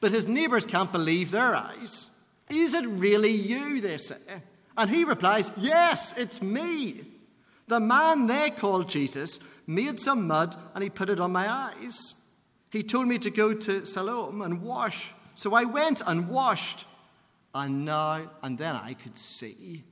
but 0.00 0.12
his 0.12 0.28
neighbours 0.28 0.66
can't 0.66 0.92
believe 0.92 1.30
their 1.30 1.54
eyes. 1.54 2.10
Is 2.50 2.74
it 2.74 2.86
really 2.86 3.30
you, 3.30 3.80
they 3.80 3.96
say? 3.96 4.16
And 4.76 4.90
he 4.90 5.04
replies, 5.04 5.52
Yes, 5.56 6.16
it's 6.16 6.42
me. 6.42 7.00
The 7.66 7.80
man 7.80 8.26
they 8.26 8.50
called 8.50 8.88
Jesus 8.88 9.40
made 9.66 10.00
some 10.00 10.26
mud 10.26 10.56
and 10.74 10.82
he 10.82 10.90
put 10.90 11.10
it 11.10 11.20
on 11.20 11.32
my 11.32 11.50
eyes. 11.50 12.14
He 12.70 12.82
told 12.82 13.08
me 13.08 13.18
to 13.18 13.30
go 13.30 13.54
to 13.54 13.86
Siloam 13.86 14.42
and 14.42 14.62
wash. 14.62 15.14
So 15.34 15.54
I 15.54 15.64
went 15.64 16.02
and 16.06 16.28
washed, 16.28 16.84
and 17.54 17.84
now 17.84 18.30
and 18.42 18.58
then 18.58 18.76
I 18.76 18.94
could 18.94 19.18
see. 19.18 19.84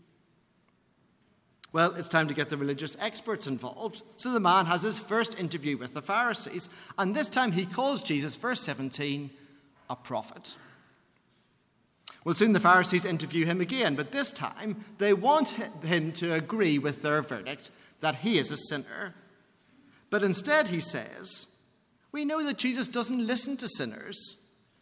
Well, 1.77 1.93
it's 1.93 2.09
time 2.09 2.27
to 2.29 2.33
get 2.33 2.49
the 2.49 2.57
religious 2.57 2.97
experts 3.03 3.47
involved. 3.47 4.01
So 4.17 4.33
the 4.33 4.41
man 4.41 4.65
has 4.65 4.81
his 4.81 4.99
first 4.99 5.39
interview 5.39 5.77
with 5.77 5.93
the 5.93 6.01
Pharisees, 6.01 6.71
and 6.97 7.15
this 7.15 7.29
time 7.29 7.53
he 7.53 7.67
calls 7.67 8.03
Jesus, 8.03 8.35
verse 8.35 8.63
17, 8.63 9.29
a 9.91 9.95
prophet. 9.95 10.57
Well, 12.25 12.35
soon 12.35 12.55
the 12.55 12.61
Pharisees 12.61 13.05
interview 13.05 13.45
him 13.45 13.61
again, 13.61 13.95
but 13.95 14.11
this 14.11 14.33
time 14.33 14.87
they 14.97 15.13
want 15.13 15.51
him 15.85 16.13
to 16.13 16.33
agree 16.33 16.79
with 16.79 17.03
their 17.03 17.21
verdict 17.21 17.71
that 18.01 18.15
he 18.15 18.39
is 18.39 18.51
a 18.51 18.57
sinner. 18.57 19.13
But 20.09 20.25
instead, 20.25 20.69
he 20.69 20.81
says, 20.81 21.47
We 22.11 22.25
know 22.25 22.43
that 22.43 22.57
Jesus 22.57 22.89
doesn't 22.89 23.27
listen 23.27 23.59
to 23.59 23.69
sinners, 23.69 24.37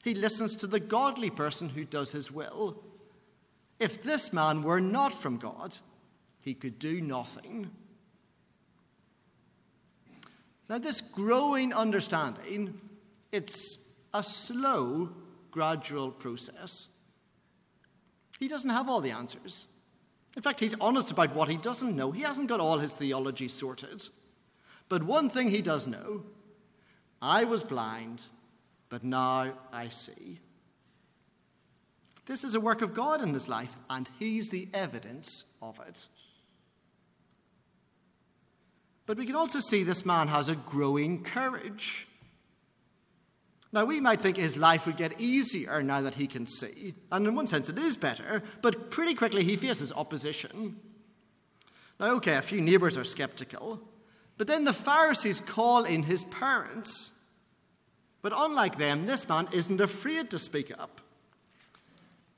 he 0.04 0.14
listens 0.14 0.54
to 0.54 0.68
the 0.68 0.78
godly 0.78 1.30
person 1.30 1.70
who 1.70 1.84
does 1.84 2.12
his 2.12 2.30
will. 2.30 2.80
If 3.80 4.00
this 4.04 4.32
man 4.32 4.62
were 4.62 4.80
not 4.80 5.12
from 5.12 5.38
God, 5.38 5.76
he 6.44 6.52
could 6.52 6.78
do 6.78 7.00
nothing. 7.00 7.70
Now, 10.68 10.78
this 10.78 11.00
growing 11.00 11.72
understanding, 11.72 12.78
it's 13.32 13.78
a 14.12 14.22
slow, 14.22 15.10
gradual 15.50 16.10
process. 16.10 16.88
He 18.38 18.48
doesn't 18.48 18.70
have 18.70 18.88
all 18.88 19.00
the 19.00 19.10
answers. 19.10 19.66
In 20.36 20.42
fact, 20.42 20.60
he's 20.60 20.74
honest 20.80 21.10
about 21.10 21.34
what 21.34 21.48
he 21.48 21.56
doesn't 21.56 21.96
know. 21.96 22.10
He 22.10 22.22
hasn't 22.22 22.48
got 22.48 22.60
all 22.60 22.78
his 22.78 22.92
theology 22.92 23.48
sorted. 23.48 24.06
But 24.88 25.02
one 25.02 25.30
thing 25.30 25.48
he 25.48 25.62
does 25.62 25.86
know 25.86 26.24
I 27.22 27.44
was 27.44 27.62
blind, 27.62 28.26
but 28.90 29.02
now 29.02 29.54
I 29.72 29.88
see. 29.88 30.40
This 32.26 32.44
is 32.44 32.54
a 32.54 32.60
work 32.60 32.82
of 32.82 32.94
God 32.94 33.22
in 33.22 33.32
his 33.32 33.48
life, 33.48 33.74
and 33.88 34.08
he's 34.18 34.50
the 34.50 34.68
evidence 34.74 35.44
of 35.62 35.78
it. 35.86 36.06
But 39.06 39.18
we 39.18 39.26
can 39.26 39.36
also 39.36 39.60
see 39.60 39.82
this 39.82 40.06
man 40.06 40.28
has 40.28 40.48
a 40.48 40.54
growing 40.54 41.22
courage. 41.22 42.06
Now, 43.72 43.84
we 43.84 43.98
might 44.00 44.20
think 44.20 44.36
his 44.36 44.56
life 44.56 44.86
would 44.86 44.96
get 44.96 45.20
easier 45.20 45.82
now 45.82 46.00
that 46.02 46.14
he 46.14 46.28
can 46.28 46.46
see, 46.46 46.94
and 47.10 47.26
in 47.26 47.34
one 47.34 47.48
sense 47.48 47.68
it 47.68 47.76
is 47.76 47.96
better, 47.96 48.40
but 48.62 48.90
pretty 48.90 49.14
quickly 49.14 49.42
he 49.42 49.56
faces 49.56 49.90
opposition. 49.90 50.76
Now, 51.98 52.12
okay, 52.12 52.36
a 52.36 52.42
few 52.42 52.60
neighbours 52.60 52.96
are 52.96 53.04
skeptical, 53.04 53.80
but 54.38 54.46
then 54.46 54.64
the 54.64 54.72
Pharisees 54.72 55.40
call 55.40 55.84
in 55.84 56.04
his 56.04 56.22
parents. 56.24 57.10
But 58.22 58.32
unlike 58.36 58.78
them, 58.78 59.06
this 59.06 59.28
man 59.28 59.48
isn't 59.52 59.80
afraid 59.80 60.30
to 60.30 60.38
speak 60.38 60.72
up. 60.78 61.00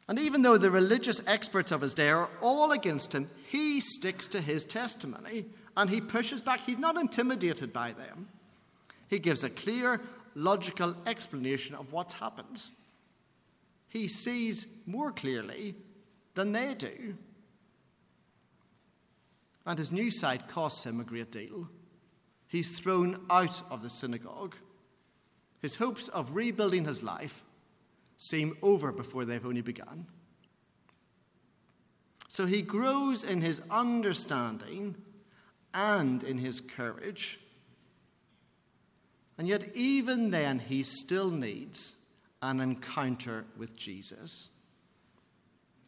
And 0.08 0.18
even 0.18 0.40
though 0.40 0.56
the 0.56 0.70
religious 0.70 1.20
experts 1.26 1.70
of 1.70 1.82
his 1.82 1.92
day 1.92 2.08
are 2.10 2.30
all 2.40 2.72
against 2.72 3.14
him, 3.14 3.28
he 3.48 3.80
sticks 3.80 4.26
to 4.28 4.40
his 4.40 4.64
testimony 4.64 5.46
and 5.76 5.90
he 5.90 6.00
pushes 6.00 6.40
back. 6.40 6.60
He's 6.60 6.78
not 6.78 6.96
intimidated 6.96 7.72
by 7.72 7.92
them. 7.92 8.28
He 9.08 9.18
gives 9.18 9.44
a 9.44 9.50
clear 9.50 10.00
logical 10.34 10.96
explanation 11.06 11.74
of 11.74 11.92
what's 11.92 12.14
happened. 12.14 12.70
He 13.88 14.08
sees 14.08 14.66
more 14.86 15.12
clearly 15.12 15.74
than 16.34 16.52
they 16.52 16.74
do. 16.74 17.16
And 19.64 19.78
his 19.78 19.92
new 19.92 20.10
sight 20.10 20.48
costs 20.48 20.84
him 20.84 21.00
a 21.00 21.04
great 21.04 21.32
deal. 21.32 21.68
He's 22.48 22.78
thrown 22.78 23.20
out 23.30 23.62
of 23.70 23.82
the 23.82 23.90
synagogue. 23.90 24.54
His 25.60 25.76
hopes 25.76 26.08
of 26.08 26.34
rebuilding 26.36 26.84
his 26.84 27.02
life 27.02 27.42
seem 28.16 28.56
over 28.62 28.92
before 28.92 29.24
they've 29.24 29.44
only 29.44 29.62
begun. 29.62 30.06
So 32.28 32.46
he 32.46 32.62
grows 32.62 33.24
in 33.24 33.40
his 33.40 33.60
understanding 33.70 34.94
and 35.74 36.22
in 36.22 36.38
his 36.38 36.60
courage 36.60 37.38
and 39.38 39.46
yet, 39.46 39.70
even 39.74 40.30
then, 40.30 40.58
he 40.58 40.82
still 40.82 41.30
needs 41.30 41.94
an 42.42 42.60
encounter 42.60 43.44
with 43.56 43.76
Jesus. 43.76 44.48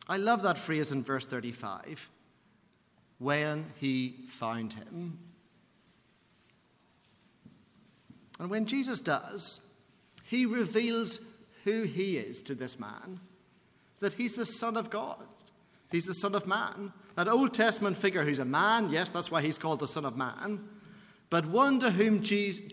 I 0.07 0.17
love 0.17 0.43
that 0.43 0.59
phrase 0.59 0.93
in 0.93 1.03
verse 1.03 1.27
35 1.27 2.11
when 3.19 3.67
he 3.77 4.17
found 4.29 4.75
him. 4.75 5.19
And 8.39 8.51
when 8.51 8.67
Jesus 8.67 9.01
does, 9.01 9.61
he 10.25 10.47
reveals 10.47 11.21
who 11.65 11.83
he 11.83 12.19
is 12.19 12.43
to 12.43 12.55
this 12.55 12.79
man 12.79 13.21
that 14.01 14.13
he's 14.13 14.35
the 14.35 14.47
Son 14.47 14.77
of 14.77 14.91
God, 14.91 15.27
he's 15.91 16.07
the 16.07 16.15
Son 16.15 16.35
of 16.35 16.47
Man. 16.47 16.93
That 17.17 17.29
Old 17.29 17.55
Testament 17.55 17.97
figure 17.97 18.25
who's 18.25 18.39
a 18.39 18.45
man, 18.45 18.91
yes, 18.91 19.11
that's 19.11 19.31
why 19.31 19.43
he's 19.43 19.59
called 19.59 19.81
the 19.81 19.89
Son 19.89 20.05
of 20.05 20.17
Man 20.17 20.61
but 21.31 21.47
one 21.47 21.79
to 21.81 21.91
whom 21.91 22.23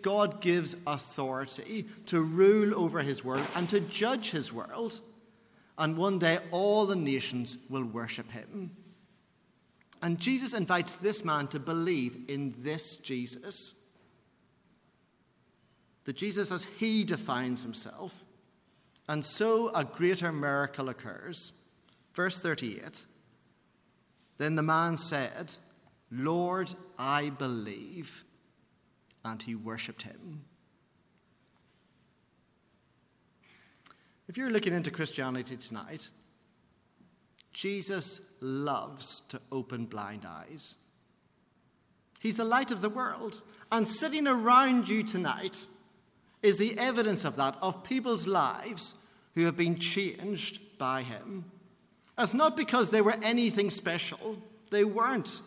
God 0.02 0.40
gives 0.40 0.76
authority 0.88 1.86
to 2.06 2.22
rule 2.22 2.74
over 2.76 3.02
his 3.02 3.24
world 3.24 3.46
and 3.56 3.70
to 3.70 3.82
judge 3.82 4.32
his 4.32 4.54
world. 4.54 5.02
And 5.78 5.98
one 5.98 6.20
day 6.20 6.40
all 6.52 6.86
the 6.86 6.96
nations 6.96 7.58
will 7.70 7.84
worship 7.84 8.32
him. 8.32 8.72
And 10.02 10.20
Jesus 10.20 10.54
invites 10.54 10.96
this 10.96 11.26
man 11.26 11.48
to 11.48 11.60
believe 11.60 12.18
in 12.30 12.56
this 12.60 12.96
Jesus. 12.98 13.74
The 16.06 16.14
Jesus 16.14 16.52
as 16.52 16.64
he 16.64 17.04
defines 17.04 17.64
himself. 17.64 18.24
And 19.10 19.26
so 19.26 19.70
a 19.76 19.84
greater 19.84 20.32
miracle 20.32 20.90
occurs. 20.90 21.52
Verse 22.16 22.40
38 22.40 23.06
Then 24.38 24.56
the 24.56 24.64
man 24.64 24.98
said, 24.98 25.56
Lord, 26.12 26.74
I 26.98 27.30
believe 27.30 28.24
and 29.26 29.42
he 29.42 29.56
worshipped 29.56 30.04
him. 30.04 30.46
If 34.28 34.38
you're 34.38 34.52
looking 34.52 34.74
into 34.74 34.92
Christianity 34.92 35.58
tonight, 35.58 36.10
Jesus 37.52 38.22
loves 38.40 39.22
to 39.30 39.42
open 39.52 39.86
blind 39.86 40.26
eyes. 40.28 40.76
He's 42.20 42.38
the 42.38 42.46
light 42.46 42.72
of 42.72 42.82
the 42.82 42.90
world. 42.90 43.42
And 43.72 43.88
sitting 43.88 44.28
around 44.28 44.88
you 44.88 45.04
tonight 45.04 45.68
is 46.42 46.58
the 46.58 46.78
evidence 46.78 47.24
of 47.26 47.36
that, 47.36 47.58
of 47.62 47.84
people's 47.84 48.28
lives 48.28 48.96
who 49.34 49.46
have 49.46 49.58
been 49.58 49.78
changed 49.78 50.60
by 50.78 51.02
him. 51.02 51.46
It's 52.18 52.34
not 52.34 52.56
because 52.56 52.90
they 52.90 53.02
were 53.02 53.16
anything 53.22 53.70
special, 53.70 54.38
they 54.72 54.84
weren't. 54.84 55.42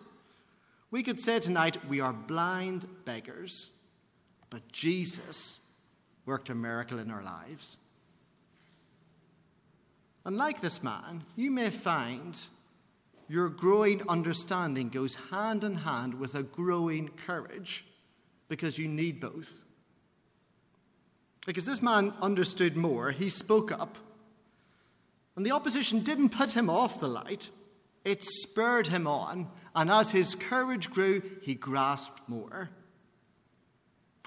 We 0.91 1.03
could 1.03 1.21
say 1.21 1.41
tonight, 1.41 1.85
we 1.89 2.01
are 2.01 2.13
blind 2.13 2.87
beggars, 3.05 3.71
but 4.51 4.71
Jesus 4.73 5.59
worked 6.25 6.51
a 6.51 6.55
miracle 6.55 6.99
in 6.99 7.11
our 7.11 7.23
lives. 7.23 7.77
And 10.25 10.37
like 10.37 10.61
this 10.61 10.83
man, 10.83 11.25
you 11.37 11.51
may 11.51 11.71
find 11.71 12.39
your 13.29 13.49
growing 13.49 14.03
understanding 14.09 14.89
goes 14.89 15.15
hand 15.15 15.65
in 15.65 15.75
hand 15.75 16.15
with 16.15 16.35
a 16.35 16.43
growing 16.43 17.09
courage 17.27 17.85
because 18.49 18.79
you 18.79 18.89
need 18.89 19.21
both. 19.21 19.63
Because 21.47 21.67
this 21.67 21.83
man 21.83 22.13
understood 22.21 22.77
more, 22.77 23.11
he 23.11 23.31
spoke 23.31 23.73
up. 23.73 23.97
And 25.39 25.47
the 25.47 25.53
opposition 25.53 26.01
didn't 26.01 26.31
put 26.31 26.51
him 26.51 26.69
off 26.69 26.99
the 26.99 27.07
light, 27.07 27.51
it 28.05 28.25
spurred 28.25 28.89
him 28.89 29.07
on. 29.07 29.47
And 29.73 29.89
as 29.89 30.11
his 30.11 30.35
courage 30.35 30.91
grew, 30.91 31.23
he 31.43 31.55
grasped 31.55 32.29
more. 32.29 32.71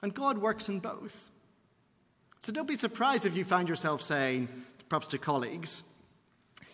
And 0.01 0.13
God 0.13 0.38
works 0.38 0.70
in 0.70 0.80
both. 0.80 1.30
So 2.39 2.53
don't 2.53 2.65
be 2.65 2.77
surprised 2.77 3.25
if 3.25 3.36
you 3.36 3.44
find 3.44 3.68
yourself 3.68 4.01
saying, 4.01 4.48
perhaps 4.88 5.08
to 5.08 5.18
colleagues, 5.18 5.84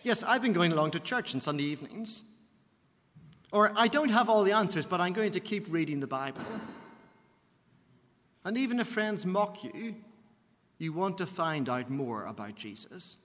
Yes, 0.04 0.22
I've 0.22 0.42
been 0.42 0.52
going 0.52 0.70
along 0.70 0.92
to 0.92 1.00
church 1.00 1.34
on 1.34 1.40
Sunday 1.40 1.64
evenings. 1.64 2.22
Or 3.50 3.72
I 3.74 3.88
don't 3.88 4.10
have 4.10 4.28
all 4.28 4.44
the 4.44 4.52
answers, 4.52 4.86
but 4.86 5.00
I'm 5.00 5.14
going 5.14 5.32
to 5.32 5.40
keep 5.40 5.66
reading 5.68 5.98
the 5.98 6.06
Bible. 6.06 6.42
And 8.44 8.56
even 8.56 8.78
if 8.78 8.86
friends 8.86 9.26
mock 9.26 9.64
you, 9.64 9.96
you 10.78 10.92
want 10.92 11.18
to 11.18 11.26
find 11.26 11.68
out 11.68 11.90
more 11.90 12.24
about 12.24 12.54
Jesus. 12.54 13.16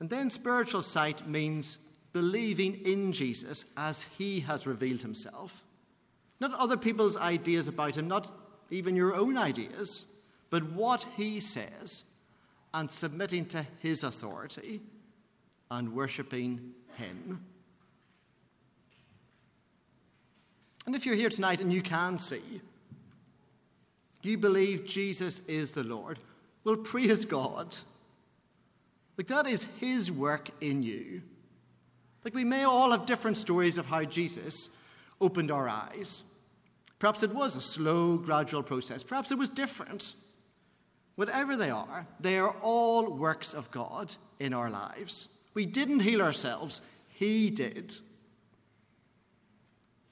And 0.00 0.08
then 0.08 0.30
spiritual 0.30 0.82
sight 0.82 1.28
means 1.28 1.78
believing 2.12 2.74
in 2.86 3.12
Jesus 3.12 3.66
as 3.76 4.02
he 4.18 4.40
has 4.40 4.66
revealed 4.66 5.02
himself. 5.02 5.64
Not 6.40 6.54
other 6.54 6.76
people's 6.76 7.16
ideas 7.16 7.68
about 7.68 7.96
him, 7.96 8.08
not 8.08 8.32
even 8.70 8.96
your 8.96 9.14
own 9.14 9.36
ideas, 9.36 10.06
but 10.48 10.72
what 10.72 11.06
he 11.16 11.38
says, 11.38 12.04
and 12.72 12.90
submitting 12.90 13.44
to 13.46 13.66
his 13.78 14.04
authority 14.04 14.80
and 15.70 15.94
worshipping 15.94 16.72
him. 16.96 17.44
And 20.86 20.96
if 20.96 21.04
you're 21.04 21.14
here 21.14 21.28
tonight 21.28 21.60
and 21.60 21.72
you 21.72 21.82
can 21.82 22.18
see, 22.18 22.60
you 24.22 24.38
believe 24.38 24.86
Jesus 24.86 25.40
is 25.46 25.72
the 25.72 25.84
Lord, 25.84 26.18
well, 26.64 26.76
praise 26.76 27.24
God. 27.24 27.76
Like, 29.20 29.26
that 29.26 29.46
is 29.46 29.66
His 29.78 30.10
work 30.10 30.48
in 30.62 30.82
you. 30.82 31.20
Like, 32.24 32.34
we 32.34 32.42
may 32.42 32.64
all 32.64 32.90
have 32.92 33.04
different 33.04 33.36
stories 33.36 33.76
of 33.76 33.84
how 33.84 34.02
Jesus 34.02 34.70
opened 35.20 35.50
our 35.50 35.68
eyes. 35.68 36.22
Perhaps 36.98 37.22
it 37.22 37.34
was 37.34 37.54
a 37.54 37.60
slow, 37.60 38.16
gradual 38.16 38.62
process. 38.62 39.02
Perhaps 39.02 39.30
it 39.30 39.36
was 39.36 39.50
different. 39.50 40.14
Whatever 41.16 41.54
they 41.54 41.68
are, 41.68 42.06
they 42.18 42.38
are 42.38 42.56
all 42.62 43.12
works 43.12 43.52
of 43.52 43.70
God 43.70 44.14
in 44.38 44.54
our 44.54 44.70
lives. 44.70 45.28
We 45.52 45.66
didn't 45.66 46.00
heal 46.00 46.22
ourselves, 46.22 46.80
He 47.10 47.50
did. 47.50 47.94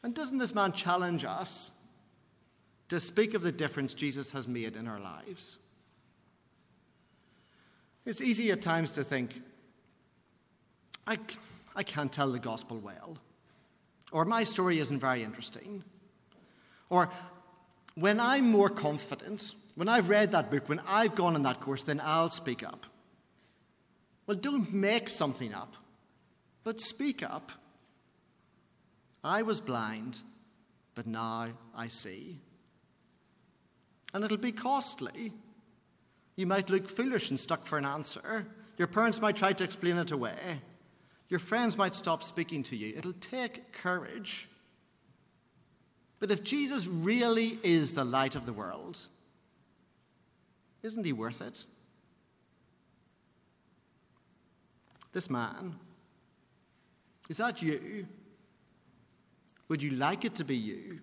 And 0.02 0.14
doesn't 0.14 0.36
this 0.36 0.54
man 0.54 0.72
challenge 0.72 1.24
us 1.24 1.72
to 2.90 3.00
speak 3.00 3.32
of 3.32 3.40
the 3.40 3.52
difference 3.52 3.94
Jesus 3.94 4.32
has 4.32 4.46
made 4.46 4.76
in 4.76 4.86
our 4.86 5.00
lives? 5.00 5.60
It's 8.08 8.22
easy 8.22 8.50
at 8.52 8.62
times 8.62 8.92
to 8.92 9.04
think, 9.04 9.42
I, 11.06 11.18
I 11.76 11.82
can't 11.82 12.10
tell 12.10 12.32
the 12.32 12.38
gospel 12.38 12.78
well, 12.78 13.18
or 14.12 14.24
my 14.24 14.44
story 14.44 14.78
isn't 14.78 14.98
very 14.98 15.22
interesting, 15.22 15.84
or 16.88 17.10
when 17.96 18.18
I'm 18.18 18.50
more 18.50 18.70
confident, 18.70 19.54
when 19.74 19.90
I've 19.90 20.08
read 20.08 20.30
that 20.30 20.50
book, 20.50 20.70
when 20.70 20.80
I've 20.88 21.14
gone 21.14 21.34
on 21.34 21.42
that 21.42 21.60
course, 21.60 21.82
then 21.82 22.00
I'll 22.02 22.30
speak 22.30 22.66
up. 22.66 22.86
Well, 24.26 24.38
don't 24.38 24.72
make 24.72 25.10
something 25.10 25.52
up, 25.52 25.74
but 26.64 26.80
speak 26.80 27.22
up. 27.22 27.52
I 29.22 29.42
was 29.42 29.60
blind, 29.60 30.22
but 30.94 31.06
now 31.06 31.48
I 31.76 31.88
see. 31.88 32.40
And 34.14 34.24
it'll 34.24 34.38
be 34.38 34.52
costly. 34.52 35.34
You 36.38 36.46
might 36.46 36.70
look 36.70 36.88
foolish 36.88 37.30
and 37.30 37.40
stuck 37.40 37.66
for 37.66 37.78
an 37.78 37.84
answer. 37.84 38.46
Your 38.76 38.86
parents 38.86 39.20
might 39.20 39.34
try 39.34 39.52
to 39.52 39.64
explain 39.64 39.96
it 39.96 40.12
away. 40.12 40.60
Your 41.28 41.40
friends 41.40 41.76
might 41.76 41.96
stop 41.96 42.22
speaking 42.22 42.62
to 42.62 42.76
you. 42.76 42.94
It'll 42.96 43.12
take 43.14 43.72
courage. 43.72 44.48
But 46.20 46.30
if 46.30 46.44
Jesus 46.44 46.86
really 46.86 47.58
is 47.64 47.92
the 47.92 48.04
light 48.04 48.36
of 48.36 48.46
the 48.46 48.52
world, 48.52 49.00
isn't 50.84 51.04
he 51.04 51.12
worth 51.12 51.42
it? 51.42 51.64
This 55.12 55.28
man, 55.28 55.74
is 57.28 57.38
that 57.38 57.60
you? 57.60 58.06
Would 59.66 59.82
you 59.82 59.90
like 59.90 60.24
it 60.24 60.36
to 60.36 60.44
be 60.44 60.56
you? 60.56 61.00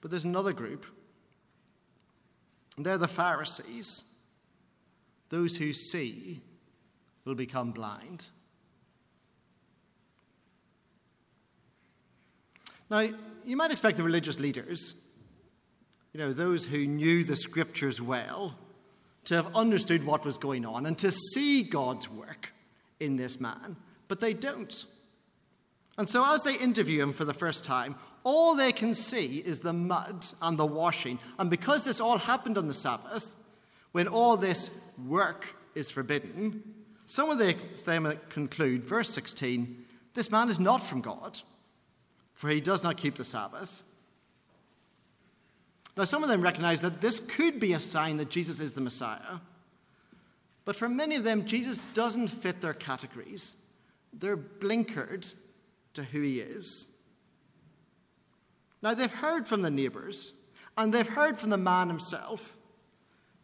But 0.00 0.12
there's 0.12 0.22
another 0.22 0.52
group, 0.52 0.86
and 2.78 2.86
they're 2.86 2.96
the 2.96 3.06
Pharisees. 3.06 4.04
Those 5.28 5.54
who 5.58 5.74
see 5.74 6.40
will 7.26 7.34
become 7.34 7.72
blind. 7.72 8.28
Now, 12.90 13.06
you 13.44 13.58
might 13.58 13.70
expect 13.70 13.98
the 13.98 14.02
religious 14.02 14.40
leaders, 14.40 14.94
you 16.14 16.20
know, 16.20 16.32
those 16.32 16.64
who 16.64 16.86
knew 16.86 17.22
the 17.24 17.36
scriptures 17.36 18.00
well, 18.00 18.56
to 19.26 19.34
have 19.34 19.54
understood 19.54 20.06
what 20.06 20.24
was 20.24 20.38
going 20.38 20.64
on 20.64 20.86
and 20.86 20.96
to 20.96 21.12
see 21.12 21.62
God's 21.62 22.08
work 22.08 22.54
in 22.98 23.16
this 23.16 23.38
man 23.38 23.76
but 24.08 24.20
they 24.20 24.34
don't. 24.34 24.86
And 25.98 26.08
so, 26.08 26.24
as 26.34 26.42
they 26.42 26.54
interview 26.54 27.02
him 27.02 27.12
for 27.12 27.24
the 27.24 27.34
first 27.34 27.64
time, 27.64 27.96
all 28.28 28.54
they 28.54 28.72
can 28.72 28.92
see 28.92 29.38
is 29.38 29.60
the 29.60 29.72
mud 29.72 30.26
and 30.42 30.58
the 30.58 30.66
washing. 30.66 31.18
And 31.38 31.48
because 31.48 31.82
this 31.82 31.98
all 31.98 32.18
happened 32.18 32.58
on 32.58 32.68
the 32.68 32.74
Sabbath, 32.74 33.34
when 33.92 34.06
all 34.06 34.36
this 34.36 34.70
work 35.06 35.56
is 35.74 35.90
forbidden, 35.90 36.62
some 37.06 37.30
of 37.30 37.38
them 37.38 38.18
conclude, 38.28 38.84
verse 38.84 39.08
16, 39.08 39.82
this 40.12 40.30
man 40.30 40.50
is 40.50 40.60
not 40.60 40.84
from 40.84 41.00
God, 41.00 41.40
for 42.34 42.50
he 42.50 42.60
does 42.60 42.82
not 42.82 42.98
keep 42.98 43.14
the 43.14 43.24
Sabbath. 43.24 43.82
Now, 45.96 46.04
some 46.04 46.22
of 46.22 46.28
them 46.28 46.42
recognize 46.42 46.82
that 46.82 47.00
this 47.00 47.20
could 47.20 47.58
be 47.58 47.72
a 47.72 47.80
sign 47.80 48.18
that 48.18 48.28
Jesus 48.28 48.60
is 48.60 48.74
the 48.74 48.82
Messiah. 48.82 49.38
But 50.66 50.76
for 50.76 50.86
many 50.86 51.16
of 51.16 51.24
them, 51.24 51.46
Jesus 51.46 51.78
doesn't 51.94 52.28
fit 52.28 52.60
their 52.60 52.74
categories. 52.74 53.56
They're 54.12 54.36
blinkered 54.36 55.34
to 55.94 56.02
who 56.04 56.20
he 56.20 56.40
is. 56.40 56.84
Now, 58.82 58.94
they've 58.94 59.12
heard 59.12 59.48
from 59.48 59.62
the 59.62 59.70
neighbours 59.70 60.32
and 60.76 60.92
they've 60.92 61.08
heard 61.08 61.38
from 61.38 61.50
the 61.50 61.56
man 61.56 61.88
himself, 61.88 62.56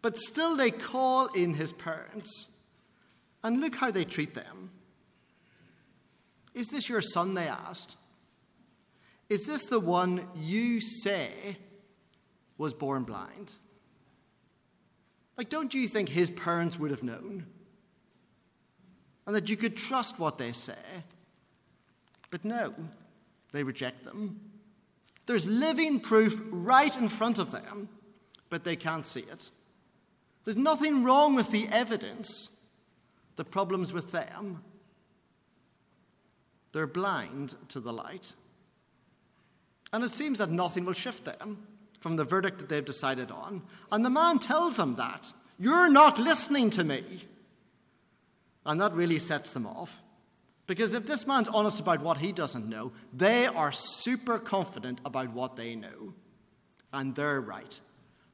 but 0.03 0.19
still 0.19 0.57
they 0.57 0.71
call 0.71 1.27
in 1.29 1.55
his 1.55 1.73
parents. 1.73 2.49
And 3.43 3.61
look 3.61 3.75
how 3.75 3.91
they 3.91 4.05
treat 4.05 4.35
them. 4.35 4.71
Is 6.55 6.69
this 6.69 6.89
your 6.89 7.03
son? 7.03 7.35
They 7.35 7.49
asked. 7.49 7.97
Is 9.29 9.47
this 9.47 9.65
the 9.65 9.81
one 9.81 10.27
you 10.37 10.81
say 10.81 11.59
was 12.57 12.73
born 12.73 13.03
blind? 13.03 13.53
Like, 15.37 15.51
don't 15.51 15.75
you 15.75 15.89
think 15.89 16.09
his 16.09 16.31
parents 16.31 16.79
would 16.79 16.91
have 16.91 17.03
known? 17.03 17.47
and 19.27 19.35
that 19.35 19.49
you 19.49 19.57
could 19.57 19.77
trust 19.77 20.19
what 20.19 20.39
they 20.39 20.53
say. 20.53 20.75
But 22.31 22.45
no, 22.45 22.75
they 23.53 23.63
reject 23.63 24.05
them. 24.05 24.41
There's 25.27 25.47
living 25.47 26.01
proof 26.01 26.41
right 26.51 26.97
in 26.97 27.09
front 27.09 27.39
of 27.39 27.51
them, 27.51 27.89
but 28.51 28.65
they 28.65 28.77
can't 28.77 29.07
see 29.07 29.21
it. 29.21 29.51
There's 30.45 30.57
nothing 30.57 31.05
wrong 31.05 31.35
with 31.35 31.51
the 31.51 31.67
evidence. 31.69 32.51
The 33.37 33.45
problem's 33.45 33.93
with 33.93 34.13
them. 34.13 34.63
They're 36.73 36.87
blind 36.87 37.55
to 37.69 37.81
the 37.81 37.93
light. 37.93 38.35
And 39.93 40.05
it 40.05 40.11
seems 40.11 40.39
that 40.39 40.51
nothing 40.51 40.85
will 40.85 40.93
shift 40.93 41.25
them 41.25 41.67
from 42.01 42.17
the 42.17 42.25
verdict 42.25 42.59
that 42.59 42.69
they've 42.69 42.85
decided 42.85 43.31
on. 43.31 43.63
And 43.91 44.05
the 44.05 44.11
man 44.11 44.39
tells 44.39 44.77
them 44.77 44.97
that. 44.97 45.33
You're 45.59 45.89
not 45.89 46.19
listening 46.19 46.71
to 46.71 46.85
me. 46.85 47.03
And 48.67 48.81
that 48.81 48.93
really 48.93 49.19
sets 49.19 49.53
them 49.53 49.67
off. 49.67 50.03
Because 50.67 50.95
if 50.95 51.07
this 51.07 51.27
man's 51.27 51.49
honest 51.49 51.81
about 51.81 52.01
what 52.01 52.19
he 52.19 52.33
doesn't 52.33 52.69
know, 52.69 52.93
they 53.13 53.47
are 53.47 53.71
super 53.73 54.39
confident 54.39 55.01
about 55.05 55.31
what 55.33 55.57
they 55.57 55.77
know. 55.77 56.15
And 56.93 57.15
they're 57.15 57.41
right. 57.41 57.79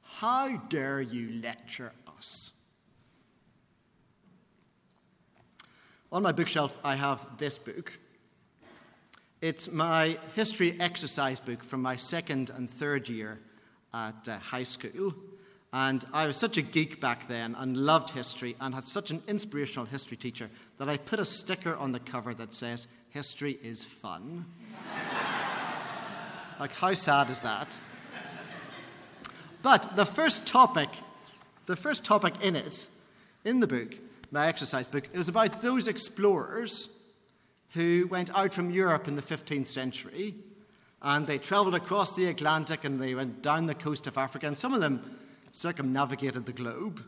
How 0.03 0.57
dare 0.69 1.01
you 1.01 1.41
lecture 1.43 1.93
us? 2.19 2.51
On 6.13 6.23
my 6.23 6.33
bookshelf, 6.33 6.77
I 6.85 6.97
have 6.97 7.27
this 7.39 7.59
book. 7.59 7.93
It's 9.41 9.71
my 9.71 10.19
history 10.35 10.77
exercise 10.79 11.41
book 11.41 11.65
from 11.65 11.83
my 11.83 11.97
second 11.97 12.51
and 12.51 12.69
third 12.69 13.09
year 13.09 13.39
at 13.95 14.29
uh, 14.29 14.39
high 14.39 14.65
school. 14.65 15.15
And 15.73 16.05
I 16.13 16.27
was 16.27 16.37
such 16.37 16.57
a 16.57 16.63
geek 16.63 17.01
back 17.01 17.29
then 17.29 17.55
and 17.55 17.77
loved 17.77 18.11
history 18.11 18.57
and 18.61 18.75
had 18.75 18.89
such 18.89 19.11
an 19.11 19.23
inspirational 19.29 19.87
history 19.87 20.17
teacher 20.17 20.51
that 20.79 20.89
I 20.89 20.97
put 20.97 21.21
a 21.21 21.25
sticker 21.25 21.77
on 21.77 21.93
the 21.93 22.01
cover 22.01 22.35
that 22.35 22.55
says, 22.55 22.89
History 23.11 23.59
is 23.63 23.85
fun. 23.85 24.47
like, 26.61 26.73
how 26.73 26.95
sad 26.95 27.31
is 27.31 27.41
that? 27.43 27.81
But 29.63 29.95
the 29.97 30.07
first 30.07 30.47
topic, 30.47 30.89
the 31.67 31.77
first 31.77 32.05
topic 32.05 32.35
in 32.43 32.57
it, 32.57 32.89
in 33.45 33.61
the 33.61 33.67
book, 33.67 33.95
my 34.31 34.47
exercise 34.47 34.89
book, 34.89 35.09
was 35.15 35.29
about 35.29 35.61
those 35.61 35.87
explorers 35.87 36.89
who 37.71 38.09
went 38.11 38.31
out 38.37 38.53
from 38.53 38.71
Europe 38.71 39.07
in 39.07 39.17
the 39.17 39.23
15th 39.23 39.67
century 39.67 40.35
and 41.03 41.27
they 41.27 41.39
traveled 41.39 41.75
across 41.75 42.15
the 42.15 42.27
Atlantic 42.27 42.85
and 42.85 43.01
they 43.01 43.15
went 43.15 43.43
down 43.43 43.67
the 43.67 43.75
coast 43.75 44.07
of 44.07 44.19
Africa, 44.19 44.47
and 44.47 44.59
some 44.59 44.75
of 44.75 44.81
them 44.81 45.03
circumnavigated 45.53 46.47
the 46.47 46.53
globe. 46.53 47.03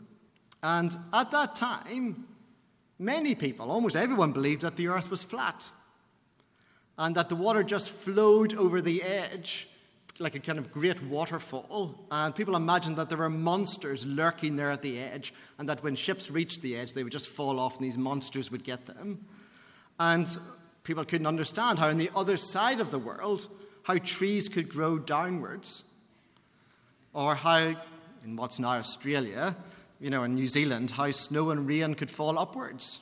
And 0.61 0.95
at 1.11 1.31
that 1.31 1.55
time, 1.55 2.25
many 2.99 3.35
people, 3.35 3.71
almost 3.71 3.95
everyone, 3.95 4.31
believed 4.31 4.61
that 4.61 4.77
the 4.77 4.87
earth 4.87 5.09
was 5.09 5.23
flat 5.23 5.69
and 6.97 7.15
that 7.15 7.29
the 7.29 7.35
water 7.35 7.63
just 7.63 7.89
flowed 7.89 8.53
over 8.55 8.81
the 8.81 9.01
edge 9.03 9.67
like 10.19 10.35
a 10.35 10.39
kind 10.39 10.59
of 10.59 10.71
great 10.71 11.01
waterfall. 11.03 11.95
And 12.11 12.35
people 12.35 12.55
imagined 12.55 12.97
that 12.97 13.09
there 13.09 13.17
were 13.17 13.29
monsters 13.29 14.05
lurking 14.05 14.55
there 14.55 14.69
at 14.69 14.81
the 14.81 14.99
edge, 14.99 15.33
and 15.57 15.67
that 15.69 15.83
when 15.83 15.95
ships 15.95 16.29
reached 16.29 16.61
the 16.61 16.77
edge, 16.77 16.93
they 16.93 17.03
would 17.03 17.11
just 17.11 17.27
fall 17.27 17.59
off 17.59 17.77
and 17.77 17.85
these 17.85 17.97
monsters 17.97 18.51
would 18.51 18.63
get 18.63 18.85
them. 18.85 19.25
And 19.99 20.27
people 20.83 21.05
couldn't 21.05 21.27
understand 21.27 21.79
how, 21.79 21.89
on 21.89 21.97
the 21.97 22.11
other 22.15 22.37
side 22.37 22.79
of 22.79 22.91
the 22.91 22.99
world, 22.99 23.47
how 23.83 23.97
trees 23.97 24.49
could 24.49 24.69
grow 24.69 24.97
downwards, 24.97 25.83
or 27.13 27.35
how 27.35 27.75
in 28.23 28.35
what's 28.35 28.59
now 28.59 28.73
Australia, 28.73 29.55
you 29.99 30.09
know, 30.09 30.23
in 30.23 30.35
New 30.35 30.47
Zealand, 30.47 30.91
how 30.91 31.11
snow 31.11 31.51
and 31.51 31.67
rain 31.67 31.93
could 31.93 32.09
fall 32.09 32.37
upwards. 32.37 32.99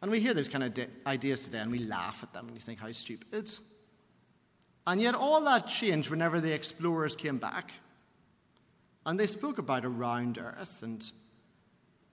And 0.00 0.10
we 0.10 0.20
hear 0.20 0.34
those 0.34 0.48
kind 0.48 0.64
of 0.64 0.86
ideas 1.06 1.44
today 1.44 1.58
and 1.58 1.70
we 1.70 1.78
laugh 1.78 2.20
at 2.22 2.32
them 2.32 2.46
and 2.46 2.54
you 2.56 2.60
think, 2.60 2.80
how 2.80 2.90
stupid. 2.92 3.50
And 4.86 5.00
yet, 5.00 5.14
all 5.14 5.40
that 5.44 5.68
changed 5.68 6.10
whenever 6.10 6.40
the 6.40 6.52
explorers 6.52 7.14
came 7.14 7.38
back. 7.38 7.70
And 9.06 9.18
they 9.18 9.28
spoke 9.28 9.58
about 9.58 9.84
a 9.84 9.88
round 9.88 10.38
earth. 10.38 10.82
And 10.82 11.08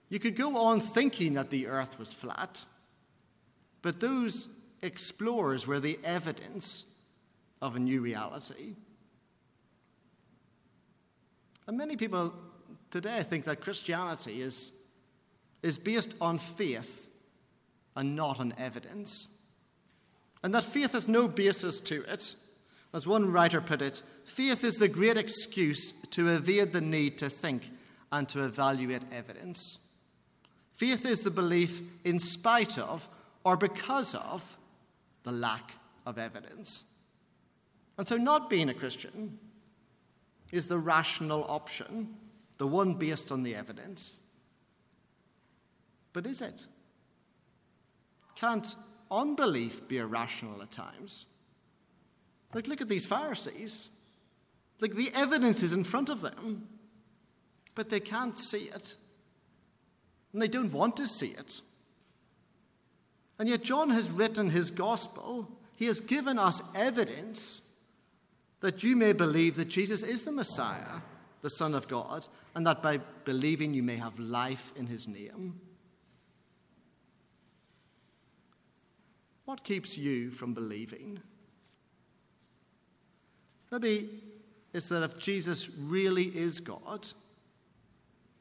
you 0.08 0.20
could 0.20 0.36
go 0.36 0.56
on 0.56 0.80
thinking 0.80 1.34
that 1.34 1.50
the 1.50 1.66
earth 1.66 1.98
was 1.98 2.12
flat, 2.12 2.64
but 3.82 4.00
those 4.00 4.48
explorers 4.82 5.66
were 5.66 5.80
the 5.80 5.98
evidence 6.04 6.86
of 7.60 7.76
a 7.76 7.78
new 7.78 8.00
reality. 8.00 8.74
And 11.70 11.78
many 11.78 11.94
people 11.94 12.34
today 12.90 13.22
think 13.22 13.44
that 13.44 13.60
Christianity 13.60 14.42
is, 14.42 14.72
is 15.62 15.78
based 15.78 16.16
on 16.20 16.40
faith 16.40 17.08
and 17.94 18.16
not 18.16 18.40
on 18.40 18.52
evidence. 18.58 19.28
And 20.42 20.52
that 20.52 20.64
faith 20.64 20.94
has 20.94 21.06
no 21.06 21.28
basis 21.28 21.78
to 21.82 22.02
it. 22.08 22.34
As 22.92 23.06
one 23.06 23.30
writer 23.30 23.60
put 23.60 23.82
it, 23.82 24.02
faith 24.24 24.64
is 24.64 24.78
the 24.78 24.88
great 24.88 25.16
excuse 25.16 25.92
to 26.10 26.30
evade 26.30 26.72
the 26.72 26.80
need 26.80 27.18
to 27.18 27.30
think 27.30 27.70
and 28.10 28.28
to 28.30 28.42
evaluate 28.42 29.02
evidence. 29.12 29.78
Faith 30.74 31.06
is 31.06 31.20
the 31.20 31.30
belief 31.30 31.82
in 32.02 32.18
spite 32.18 32.78
of 32.78 33.08
or 33.44 33.56
because 33.56 34.16
of 34.16 34.56
the 35.22 35.30
lack 35.30 35.74
of 36.04 36.18
evidence. 36.18 36.82
And 37.96 38.08
so, 38.08 38.16
not 38.16 38.50
being 38.50 38.70
a 38.70 38.74
Christian 38.74 39.38
is 40.52 40.66
the 40.66 40.78
rational 40.78 41.44
option, 41.48 42.14
the 42.58 42.66
one 42.66 42.94
based 42.94 43.30
on 43.30 43.42
the 43.42 43.54
evidence. 43.54 44.16
But 46.12 46.26
is 46.26 46.40
it? 46.42 46.66
Can't 48.34 48.74
unbelief 49.10 49.86
be 49.86 49.98
irrational 49.98 50.60
at 50.62 50.70
times? 50.70 51.26
Like, 52.52 52.66
look 52.66 52.80
at 52.80 52.88
these 52.88 53.06
Pharisees. 53.06 53.90
Like, 54.80 54.94
the 54.94 55.12
evidence 55.14 55.62
is 55.62 55.72
in 55.72 55.84
front 55.84 56.08
of 56.08 56.20
them, 56.20 56.66
but 57.74 57.90
they 57.90 58.00
can't 58.00 58.36
see 58.36 58.64
it. 58.74 58.96
And 60.32 60.40
they 60.42 60.48
don't 60.48 60.72
want 60.72 60.96
to 60.96 61.06
see 61.06 61.28
it. 61.28 61.60
And 63.38 63.48
yet, 63.48 63.62
John 63.62 63.90
has 63.90 64.10
written 64.10 64.50
his 64.50 64.70
gospel. 64.70 65.48
He 65.76 65.86
has 65.86 66.00
given 66.00 66.38
us 66.38 66.60
evidence 66.74 67.62
that 68.60 68.82
you 68.82 68.96
may 68.96 69.12
believe 69.12 69.56
that 69.56 69.68
Jesus 69.68 70.02
is 70.02 70.22
the 70.22 70.32
Messiah, 70.32 71.00
the 71.42 71.50
Son 71.50 71.74
of 71.74 71.88
God, 71.88 72.26
and 72.54 72.66
that 72.66 72.82
by 72.82 72.98
believing 73.24 73.72
you 73.72 73.82
may 73.82 73.96
have 73.96 74.18
life 74.18 74.72
in 74.76 74.86
his 74.86 75.08
name. 75.08 75.58
What 79.46 79.64
keeps 79.64 79.96
you 79.96 80.30
from 80.30 80.54
believing? 80.54 81.20
Maybe 83.72 84.10
it's 84.72 84.88
that 84.88 85.02
if 85.02 85.18
Jesus 85.18 85.68
really 85.70 86.26
is 86.36 86.60
God, 86.60 87.06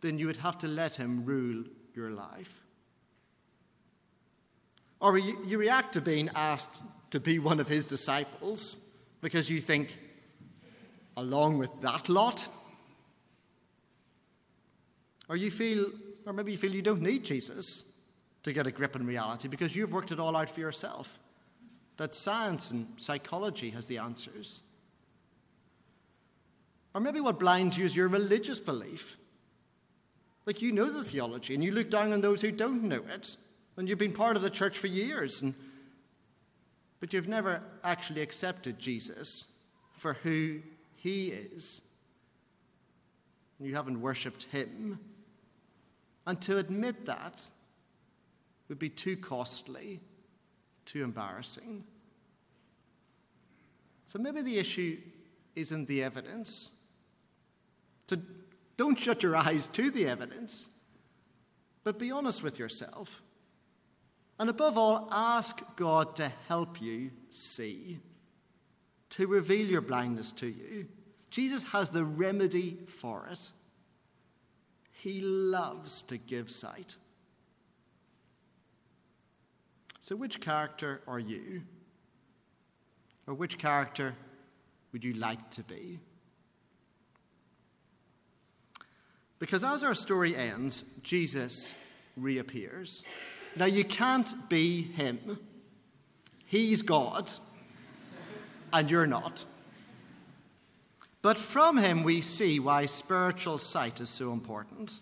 then 0.02 0.18
you 0.20 0.28
would 0.28 0.38
have 0.38 0.58
to 0.60 0.68
let 0.68 0.96
him 0.96 1.26
rule 1.26 1.64
your 1.96 2.12
life. 2.12 2.62
Or 5.00 5.18
you, 5.18 5.38
you 5.46 5.58
react 5.58 5.94
to 5.94 6.02
being 6.02 6.30
asked 6.36 6.82
to 7.12 7.20
be 7.20 7.40
one 7.40 7.60
of 7.60 7.68
his 7.68 7.86
disciples 7.86 8.78
because 9.22 9.50
you 9.50 9.62
think, 9.62 9.98
along 11.20 11.58
with 11.58 11.70
that 11.82 12.10
lot? 12.10 12.48
Or 15.28 15.36
you 15.36 15.52
feel, 15.52 15.92
or 16.26 16.34
maybe 16.34 16.52
you 16.52 16.58
feel 16.58 16.74
you 16.74 16.82
don't 16.82 17.02
need 17.02 17.24
Jesus 17.24 17.84
to 18.44 18.54
get 18.54 18.68
a 18.68 18.72
grip 18.72 18.96
on 18.96 19.06
reality 19.06 19.48
because 19.48 19.76
you've 19.76 19.94
worked 19.94 20.12
it 20.12 20.20
all 20.20 20.36
out 20.36 20.50
for 20.50 20.60
yourself. 20.60 21.20
That 21.98 22.16
science 22.16 22.72
and 22.72 22.88
psychology 22.98 23.70
has 23.72 23.86
the 23.86 23.98
answers. 23.98 24.62
Or 26.96 27.02
maybe 27.02 27.22
what 27.22 27.40
blinds 27.40 27.78
you 27.78 27.86
is 27.86 27.96
your 27.96 28.08
religious 28.08 28.60
belief. 28.60 29.18
Like 30.46 30.62
you 30.62 30.72
know 30.72 30.90
the 30.90 31.04
theology 31.04 31.54
and 31.54 31.64
you 31.64 31.72
look 31.72 31.92
down 31.92 32.12
on 32.12 32.22
those 32.22 32.42
who 32.42 32.52
don't 32.52 32.84
know 32.84 33.04
it. 33.14 33.36
And 33.78 33.88
you've 33.88 34.00
been 34.00 34.14
part 34.14 34.36
of 34.36 34.42
the 34.42 34.50
church 34.50 34.78
for 34.78 34.88
years, 34.88 35.42
and, 35.42 35.54
but 37.00 37.14
you've 37.14 37.30
never 37.30 37.62
actually 37.82 38.22
accepted 38.22 38.78
Jesus 38.78 39.46
for 39.98 40.16
who 40.16 40.60
he 41.02 41.30
is. 41.30 41.82
And 43.58 43.68
you 43.68 43.76
haven't 43.76 44.02
worshipped 44.02 44.44
Him. 44.46 45.00
And 46.28 46.40
to 46.42 46.58
admit 46.58 47.06
that 47.06 47.50
would 48.68 48.80
be 48.80 48.90
too 48.90 49.16
costly, 49.16 50.00
too 50.86 51.04
embarrassing. 51.04 51.84
So 54.08 54.20
maybe 54.20 54.42
the 54.42 54.58
issue 54.58 54.98
isn't 55.56 55.88
the 55.88 56.04
evidence. 56.04 56.70
To, 58.08 58.20
don't 58.78 59.00
shut 59.00 59.24
your 59.24 59.36
eyes 59.36 59.68
to 59.70 59.92
the 59.92 60.06
evidence, 60.06 60.68
but 61.84 61.98
be 61.98 62.12
honest 62.12 62.44
with 62.44 62.60
yourself. 62.60 63.22
And 64.38 64.50
above 64.50 64.78
all, 64.78 65.08
ask 65.12 65.62
God 65.76 66.16
to 66.18 66.32
help 66.48 66.82
you 66.82 67.12
see 67.30 68.00
to 69.12 69.28
reveal 69.28 69.66
your 69.68 69.82
blindness 69.82 70.32
to 70.34 70.48
you. 70.48 70.88
Jesus 71.30 71.64
has 71.66 71.90
the 71.90 72.04
remedy 72.04 72.78
for 72.88 73.28
it. 73.32 73.50
He 74.92 75.22
loves 75.22 76.02
to 76.04 76.18
give 76.18 76.50
sight. 76.50 76.96
So, 80.02 80.16
which 80.16 80.42
character 80.42 81.02
are 81.08 81.20
you? 81.20 81.62
Or 83.28 83.34
which 83.34 83.58
character 83.58 84.16
would 84.92 85.04
you 85.04 85.14
like 85.14 85.52
to 85.52 85.64
be? 85.64 86.00
Because 89.38 89.64
as 89.64 89.84
our 89.84 89.96
story 89.96 90.36
ends, 90.36 90.84
Jesus 91.02 91.74
reappears. 92.18 93.04
Now, 93.56 93.66
you 93.66 93.86
can't 93.86 94.50
be 94.50 94.82
him, 94.82 95.40
he's 96.46 96.82
God 96.82 97.32
and 98.74 98.90
you're 98.90 99.08
not. 99.08 99.46
But 101.22 101.38
from 101.38 101.78
him, 101.78 102.04
we 102.04 102.22
see 102.22 102.60
why 102.60 102.86
spiritual 102.86 103.58
sight 103.58 104.00
is 104.00 104.10
so 104.10 104.32
important. 104.32 105.00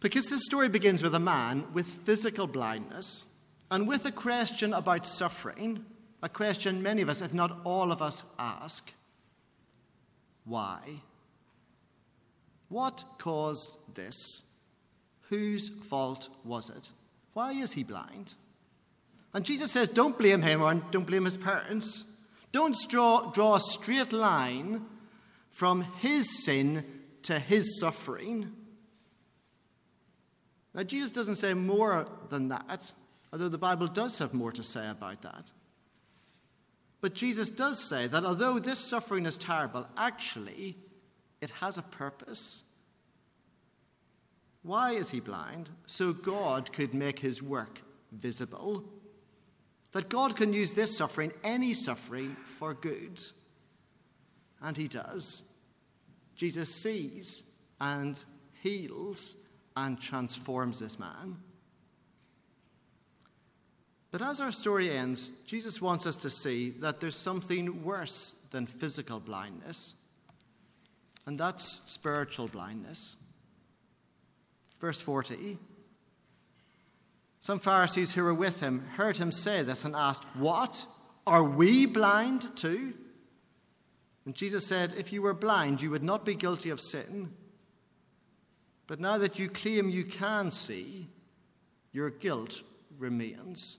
Because 0.00 0.30
this 0.30 0.44
story 0.44 0.68
begins 0.68 1.02
with 1.02 1.14
a 1.14 1.20
man 1.20 1.64
with 1.72 1.86
physical 1.86 2.46
blindness 2.46 3.24
and 3.70 3.88
with 3.88 4.06
a 4.06 4.12
question 4.12 4.72
about 4.72 5.06
suffering, 5.06 5.84
a 6.22 6.28
question 6.28 6.82
many 6.82 7.02
of 7.02 7.08
us, 7.08 7.20
if 7.20 7.34
not 7.34 7.60
all 7.64 7.90
of 7.90 8.00
us, 8.00 8.22
ask 8.38 8.92
why? 10.44 10.80
What 12.70 13.04
caused 13.18 13.70
this? 13.94 14.42
Whose 15.28 15.68
fault 15.68 16.30
was 16.42 16.70
it? 16.70 16.88
Why 17.34 17.52
is 17.52 17.72
he 17.72 17.84
blind? 17.84 18.34
And 19.34 19.44
Jesus 19.44 19.70
says, 19.70 19.88
don't 19.88 20.16
blame 20.16 20.42
him 20.42 20.62
or 20.62 20.74
don't 20.74 21.06
blame 21.06 21.24
his 21.24 21.36
parents. 21.36 22.04
Don't 22.50 22.76
draw, 22.88 23.30
draw 23.30 23.56
a 23.56 23.60
straight 23.60 24.12
line 24.12 24.84
from 25.50 25.82
his 25.82 26.44
sin 26.44 26.84
to 27.24 27.38
his 27.38 27.78
suffering. 27.78 28.52
Now, 30.74 30.82
Jesus 30.82 31.10
doesn't 31.10 31.36
say 31.36 31.54
more 31.54 32.08
than 32.30 32.48
that, 32.48 32.92
although 33.32 33.48
the 33.48 33.58
Bible 33.58 33.86
does 33.86 34.18
have 34.18 34.32
more 34.32 34.52
to 34.52 34.62
say 34.62 34.88
about 34.88 35.22
that. 35.22 35.50
But 37.00 37.14
Jesus 37.14 37.50
does 37.50 37.86
say 37.88 38.06
that 38.06 38.24
although 38.24 38.58
this 38.58 38.78
suffering 38.78 39.26
is 39.26 39.38
terrible, 39.38 39.86
actually, 39.96 40.76
it 41.40 41.50
has 41.50 41.78
a 41.78 41.82
purpose. 41.82 42.62
Why 44.62 44.92
is 44.92 45.10
he 45.10 45.20
blind? 45.20 45.70
So 45.86 46.12
God 46.12 46.72
could 46.72 46.94
make 46.94 47.18
his 47.18 47.42
work 47.42 47.80
visible. 48.12 48.84
That 49.92 50.08
God 50.08 50.36
can 50.36 50.52
use 50.52 50.74
this 50.74 50.96
suffering, 50.96 51.32
any 51.42 51.74
suffering, 51.74 52.36
for 52.58 52.74
good. 52.74 53.20
And 54.60 54.76
he 54.76 54.88
does. 54.88 55.44
Jesus 56.36 56.72
sees 56.72 57.42
and 57.80 58.22
heals 58.62 59.36
and 59.76 60.00
transforms 60.00 60.78
this 60.78 60.98
man. 60.98 61.36
But 64.10 64.22
as 64.22 64.40
our 64.40 64.52
story 64.52 64.90
ends, 64.90 65.30
Jesus 65.46 65.82
wants 65.82 66.06
us 66.06 66.16
to 66.18 66.30
see 66.30 66.70
that 66.80 67.00
there's 67.00 67.16
something 67.16 67.84
worse 67.84 68.34
than 68.50 68.66
physical 68.66 69.20
blindness, 69.20 69.94
and 71.26 71.38
that's 71.38 71.82
spiritual 71.84 72.48
blindness. 72.48 73.16
Verse 74.80 75.00
40 75.00 75.58
Some 77.40 77.60
Pharisees 77.60 78.12
who 78.12 78.24
were 78.24 78.34
with 78.34 78.60
him 78.60 78.84
heard 78.96 79.16
him 79.16 79.30
say 79.30 79.62
this 79.62 79.84
and 79.84 79.94
asked, 79.94 80.24
What? 80.34 80.84
Are 81.26 81.44
we 81.44 81.86
blind 81.86 82.56
too? 82.56 82.94
And 84.24 84.34
Jesus 84.34 84.66
said, 84.66 84.94
If 84.96 85.12
you 85.12 85.22
were 85.22 85.34
blind, 85.34 85.80
you 85.80 85.90
would 85.90 86.02
not 86.02 86.24
be 86.24 86.34
guilty 86.34 86.70
of 86.70 86.80
sin. 86.80 87.30
But 88.86 89.00
now 89.00 89.18
that 89.18 89.38
you 89.38 89.48
claim 89.48 89.88
you 89.88 90.04
can 90.04 90.50
see, 90.50 91.08
your 91.92 92.10
guilt 92.10 92.62
remains. 92.98 93.78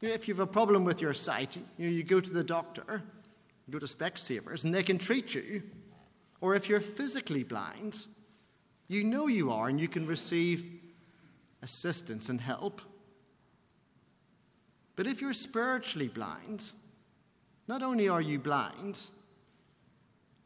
If 0.00 0.28
you 0.28 0.34
have 0.34 0.40
a 0.40 0.46
problem 0.46 0.84
with 0.84 1.00
your 1.00 1.14
sight, 1.14 1.56
you, 1.56 1.86
know, 1.86 1.92
you 1.92 2.02
go 2.02 2.20
to 2.20 2.32
the 2.32 2.44
doctor, 2.44 3.02
you 3.66 3.72
go 3.72 3.78
to 3.78 3.86
Specsavers, 3.86 4.64
and 4.64 4.74
they 4.74 4.82
can 4.82 4.98
treat 4.98 5.34
you. 5.34 5.62
Or 6.40 6.54
if 6.54 6.68
you're 6.68 6.80
physically 6.80 7.42
blind, 7.42 8.06
you 8.88 9.04
know 9.04 9.26
you 9.26 9.50
are, 9.50 9.68
and 9.68 9.80
you 9.80 9.88
can 9.88 10.06
receive 10.06 10.66
assistance 11.62 12.28
and 12.28 12.40
help. 12.40 12.80
But 14.96 15.06
if 15.06 15.20
you're 15.20 15.32
spiritually 15.32 16.08
blind, 16.08 16.72
not 17.66 17.82
only 17.82 18.08
are 18.08 18.20
you 18.20 18.38
blind, 18.38 19.00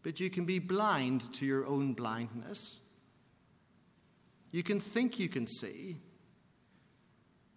but 0.03 0.21
you 0.21 0.31
can 0.31 0.45
be 0.45 0.59
blind 0.59 1.33
to 1.35 1.45
your 1.45 1.67
own 1.67 1.93
blindness. 1.93 2.81
You 4.53 4.63
can 4.63 4.81
think 4.81 5.19
you 5.19 5.29
can 5.29 5.47
see, 5.47 5.97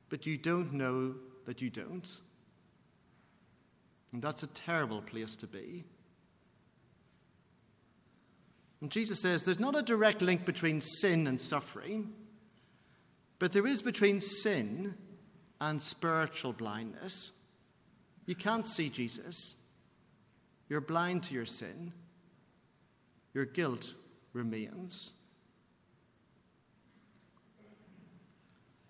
but 0.09 0.25
you 0.25 0.37
don't 0.37 0.73
know 0.73 1.15
that 1.45 1.61
you 1.61 1.69
don't. 1.69 2.19
And 4.11 4.21
that's 4.21 4.43
a 4.43 4.47
terrible 4.47 5.01
place 5.01 5.35
to 5.37 5.47
be. 5.47 5.85
And 8.81 8.89
Jesus 8.89 9.21
says 9.21 9.43
there's 9.43 9.59
not 9.59 9.77
a 9.77 9.83
direct 9.83 10.21
link 10.21 10.43
between 10.43 10.81
sin 10.81 11.27
and 11.27 11.39
suffering, 11.39 12.11
but 13.37 13.53
there 13.53 13.67
is 13.67 13.81
between 13.81 14.19
sin 14.19 14.95
and 15.59 15.81
spiritual 15.81 16.53
blindness. 16.53 17.31
You 18.25 18.35
can't 18.35 18.67
see 18.67 18.89
Jesus. 18.89 19.55
You're 20.67 20.81
blind 20.81 21.23
to 21.23 21.35
your 21.35 21.45
sin. 21.45 21.93
Your 23.33 23.45
guilt 23.45 23.93
remains. 24.33 25.13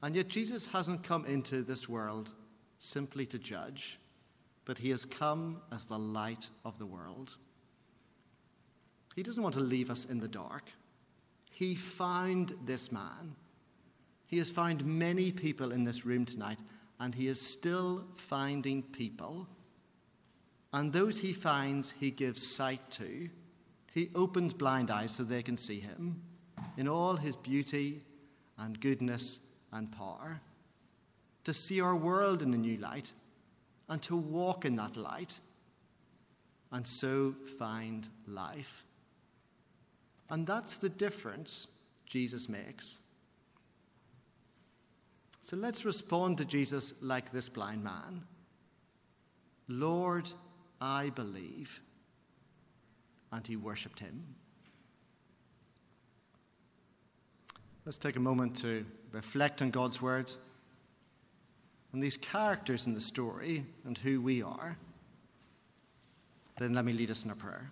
And 0.03 0.15
yet, 0.15 0.29
Jesus 0.29 0.65
hasn't 0.67 1.03
come 1.03 1.25
into 1.25 1.61
this 1.61 1.87
world 1.87 2.31
simply 2.79 3.25
to 3.27 3.37
judge, 3.37 3.99
but 4.65 4.77
he 4.77 4.89
has 4.89 5.05
come 5.05 5.61
as 5.71 5.85
the 5.85 5.99
light 5.99 6.49
of 6.65 6.79
the 6.79 6.85
world. 6.87 7.37
He 9.15 9.23
doesn't 9.23 9.43
want 9.43 9.55
to 9.55 9.61
leave 9.61 9.89
us 9.89 10.05
in 10.05 10.19
the 10.19 10.27
dark. 10.27 10.69
He 11.51 11.75
found 11.75 12.53
this 12.65 12.91
man. 12.91 13.35
He 14.27 14.37
has 14.37 14.49
found 14.49 14.85
many 14.85 15.31
people 15.31 15.73
in 15.73 15.83
this 15.83 16.05
room 16.05 16.25
tonight, 16.25 16.59
and 16.99 17.13
he 17.13 17.27
is 17.27 17.41
still 17.41 18.05
finding 18.15 18.81
people. 18.83 19.47
And 20.73 20.93
those 20.93 21.19
he 21.19 21.33
finds, 21.33 21.91
he 21.91 22.11
gives 22.11 22.45
sight 22.45 22.89
to. 22.91 23.29
He 23.93 24.09
opens 24.15 24.53
blind 24.53 24.89
eyes 24.89 25.11
so 25.11 25.23
they 25.23 25.43
can 25.43 25.57
see 25.57 25.79
him 25.79 26.21
in 26.77 26.87
all 26.87 27.17
his 27.17 27.35
beauty 27.35 28.01
and 28.57 28.79
goodness 28.79 29.39
and 29.73 29.91
power 29.91 30.39
to 31.43 31.53
see 31.53 31.81
our 31.81 31.95
world 31.95 32.41
in 32.41 32.53
a 32.53 32.57
new 32.57 32.77
light 32.77 33.11
and 33.89 34.01
to 34.03 34.15
walk 34.15 34.63
in 34.63 34.75
that 34.77 34.95
light 34.95 35.39
and 36.71 36.87
so 36.87 37.35
find 37.59 38.07
life. 38.27 38.85
And 40.31 40.47
that's 40.47 40.77
the 40.77 40.89
difference 40.89 41.67
Jesus 42.07 42.49
makes. 42.49 42.99
So 45.43 45.57
let's 45.57 45.85
respond 45.85 46.37
to 46.37 46.45
Jesus 46.45 46.93
like 47.01 47.31
this 47.31 47.49
blind 47.49 47.83
man 47.83 48.23
Lord, 49.67 50.31
I 50.79 51.09
believe. 51.11 51.79
And 53.33 53.47
he 53.47 53.55
worshipped 53.55 53.99
him. 53.99 54.25
Let's 57.85 57.97
take 57.97 58.17
a 58.17 58.19
moment 58.19 58.57
to 58.57 58.85
reflect 59.13 59.61
on 59.61 59.71
God's 59.71 60.01
words 60.01 60.37
and 61.93 62.01
these 62.01 62.17
characters 62.17 62.87
in 62.87 62.93
the 62.93 63.01
story 63.01 63.65
and 63.85 63.97
who 63.97 64.21
we 64.21 64.41
are, 64.41 64.77
then 66.57 66.73
let 66.73 66.85
me 66.85 66.93
lead 66.93 67.11
us 67.11 67.25
in 67.25 67.31
a 67.31 67.35
prayer. 67.35 67.71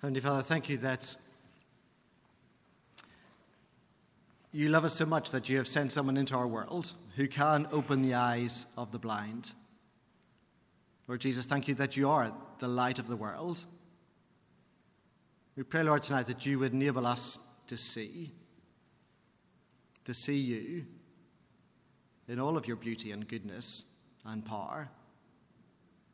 Heavenly 0.00 0.20
Father, 0.20 0.42
thank 0.42 0.68
you 0.68 0.76
that 0.76 1.16
you 4.52 4.68
love 4.68 4.84
us 4.84 4.94
so 4.94 5.04
much 5.04 5.32
that 5.32 5.48
you 5.48 5.56
have 5.56 5.66
sent 5.66 5.90
someone 5.90 6.16
into 6.16 6.36
our 6.36 6.46
world 6.46 6.92
who 7.16 7.26
can 7.26 7.66
open 7.72 8.02
the 8.02 8.14
eyes 8.14 8.66
of 8.76 8.92
the 8.92 8.98
blind. 9.00 9.54
Lord 11.08 11.20
Jesus, 11.20 11.46
thank 11.46 11.66
you 11.66 11.74
that 11.74 11.96
you 11.96 12.08
are 12.08 12.32
the 12.60 12.68
light 12.68 13.00
of 13.00 13.08
the 13.08 13.16
world. 13.16 13.64
We 15.56 15.64
pray, 15.64 15.82
Lord, 15.82 16.04
tonight 16.04 16.26
that 16.26 16.46
you 16.46 16.60
would 16.60 16.72
enable 16.72 17.04
us 17.04 17.40
to 17.66 17.76
see, 17.76 18.30
to 20.04 20.14
see 20.14 20.38
you 20.38 20.86
in 22.28 22.38
all 22.38 22.56
of 22.56 22.68
your 22.68 22.76
beauty 22.76 23.10
and 23.10 23.26
goodness 23.26 23.82
and 24.24 24.44
power. 24.44 24.90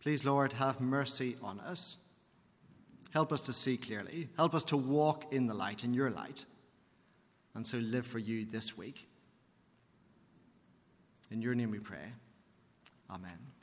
Please, 0.01 0.25
Lord, 0.25 0.55
have 0.55 0.81
mercy 0.81 1.37
on 1.42 1.61
us. 1.61 1.99
Help 3.14 3.33
us 3.33 3.42
to 3.42 3.53
see 3.53 3.77
clearly. 3.77 4.29
Help 4.37 4.57
us 4.57 4.64
to 4.64 4.77
walk 4.77 5.33
in 5.33 5.46
the 5.46 5.55
light, 5.55 5.85
in 5.85 5.94
your 5.94 6.11
light, 6.11 6.44
and 7.55 7.64
so 7.64 7.79
live 7.79 8.05
for 8.05 8.18
you 8.18 8.44
this 8.44 8.77
week. 8.77 9.07
In 11.31 11.40
your 11.40 11.55
name 11.55 11.70
we 11.70 11.79
pray. 11.79 12.12
Amen. 13.09 13.54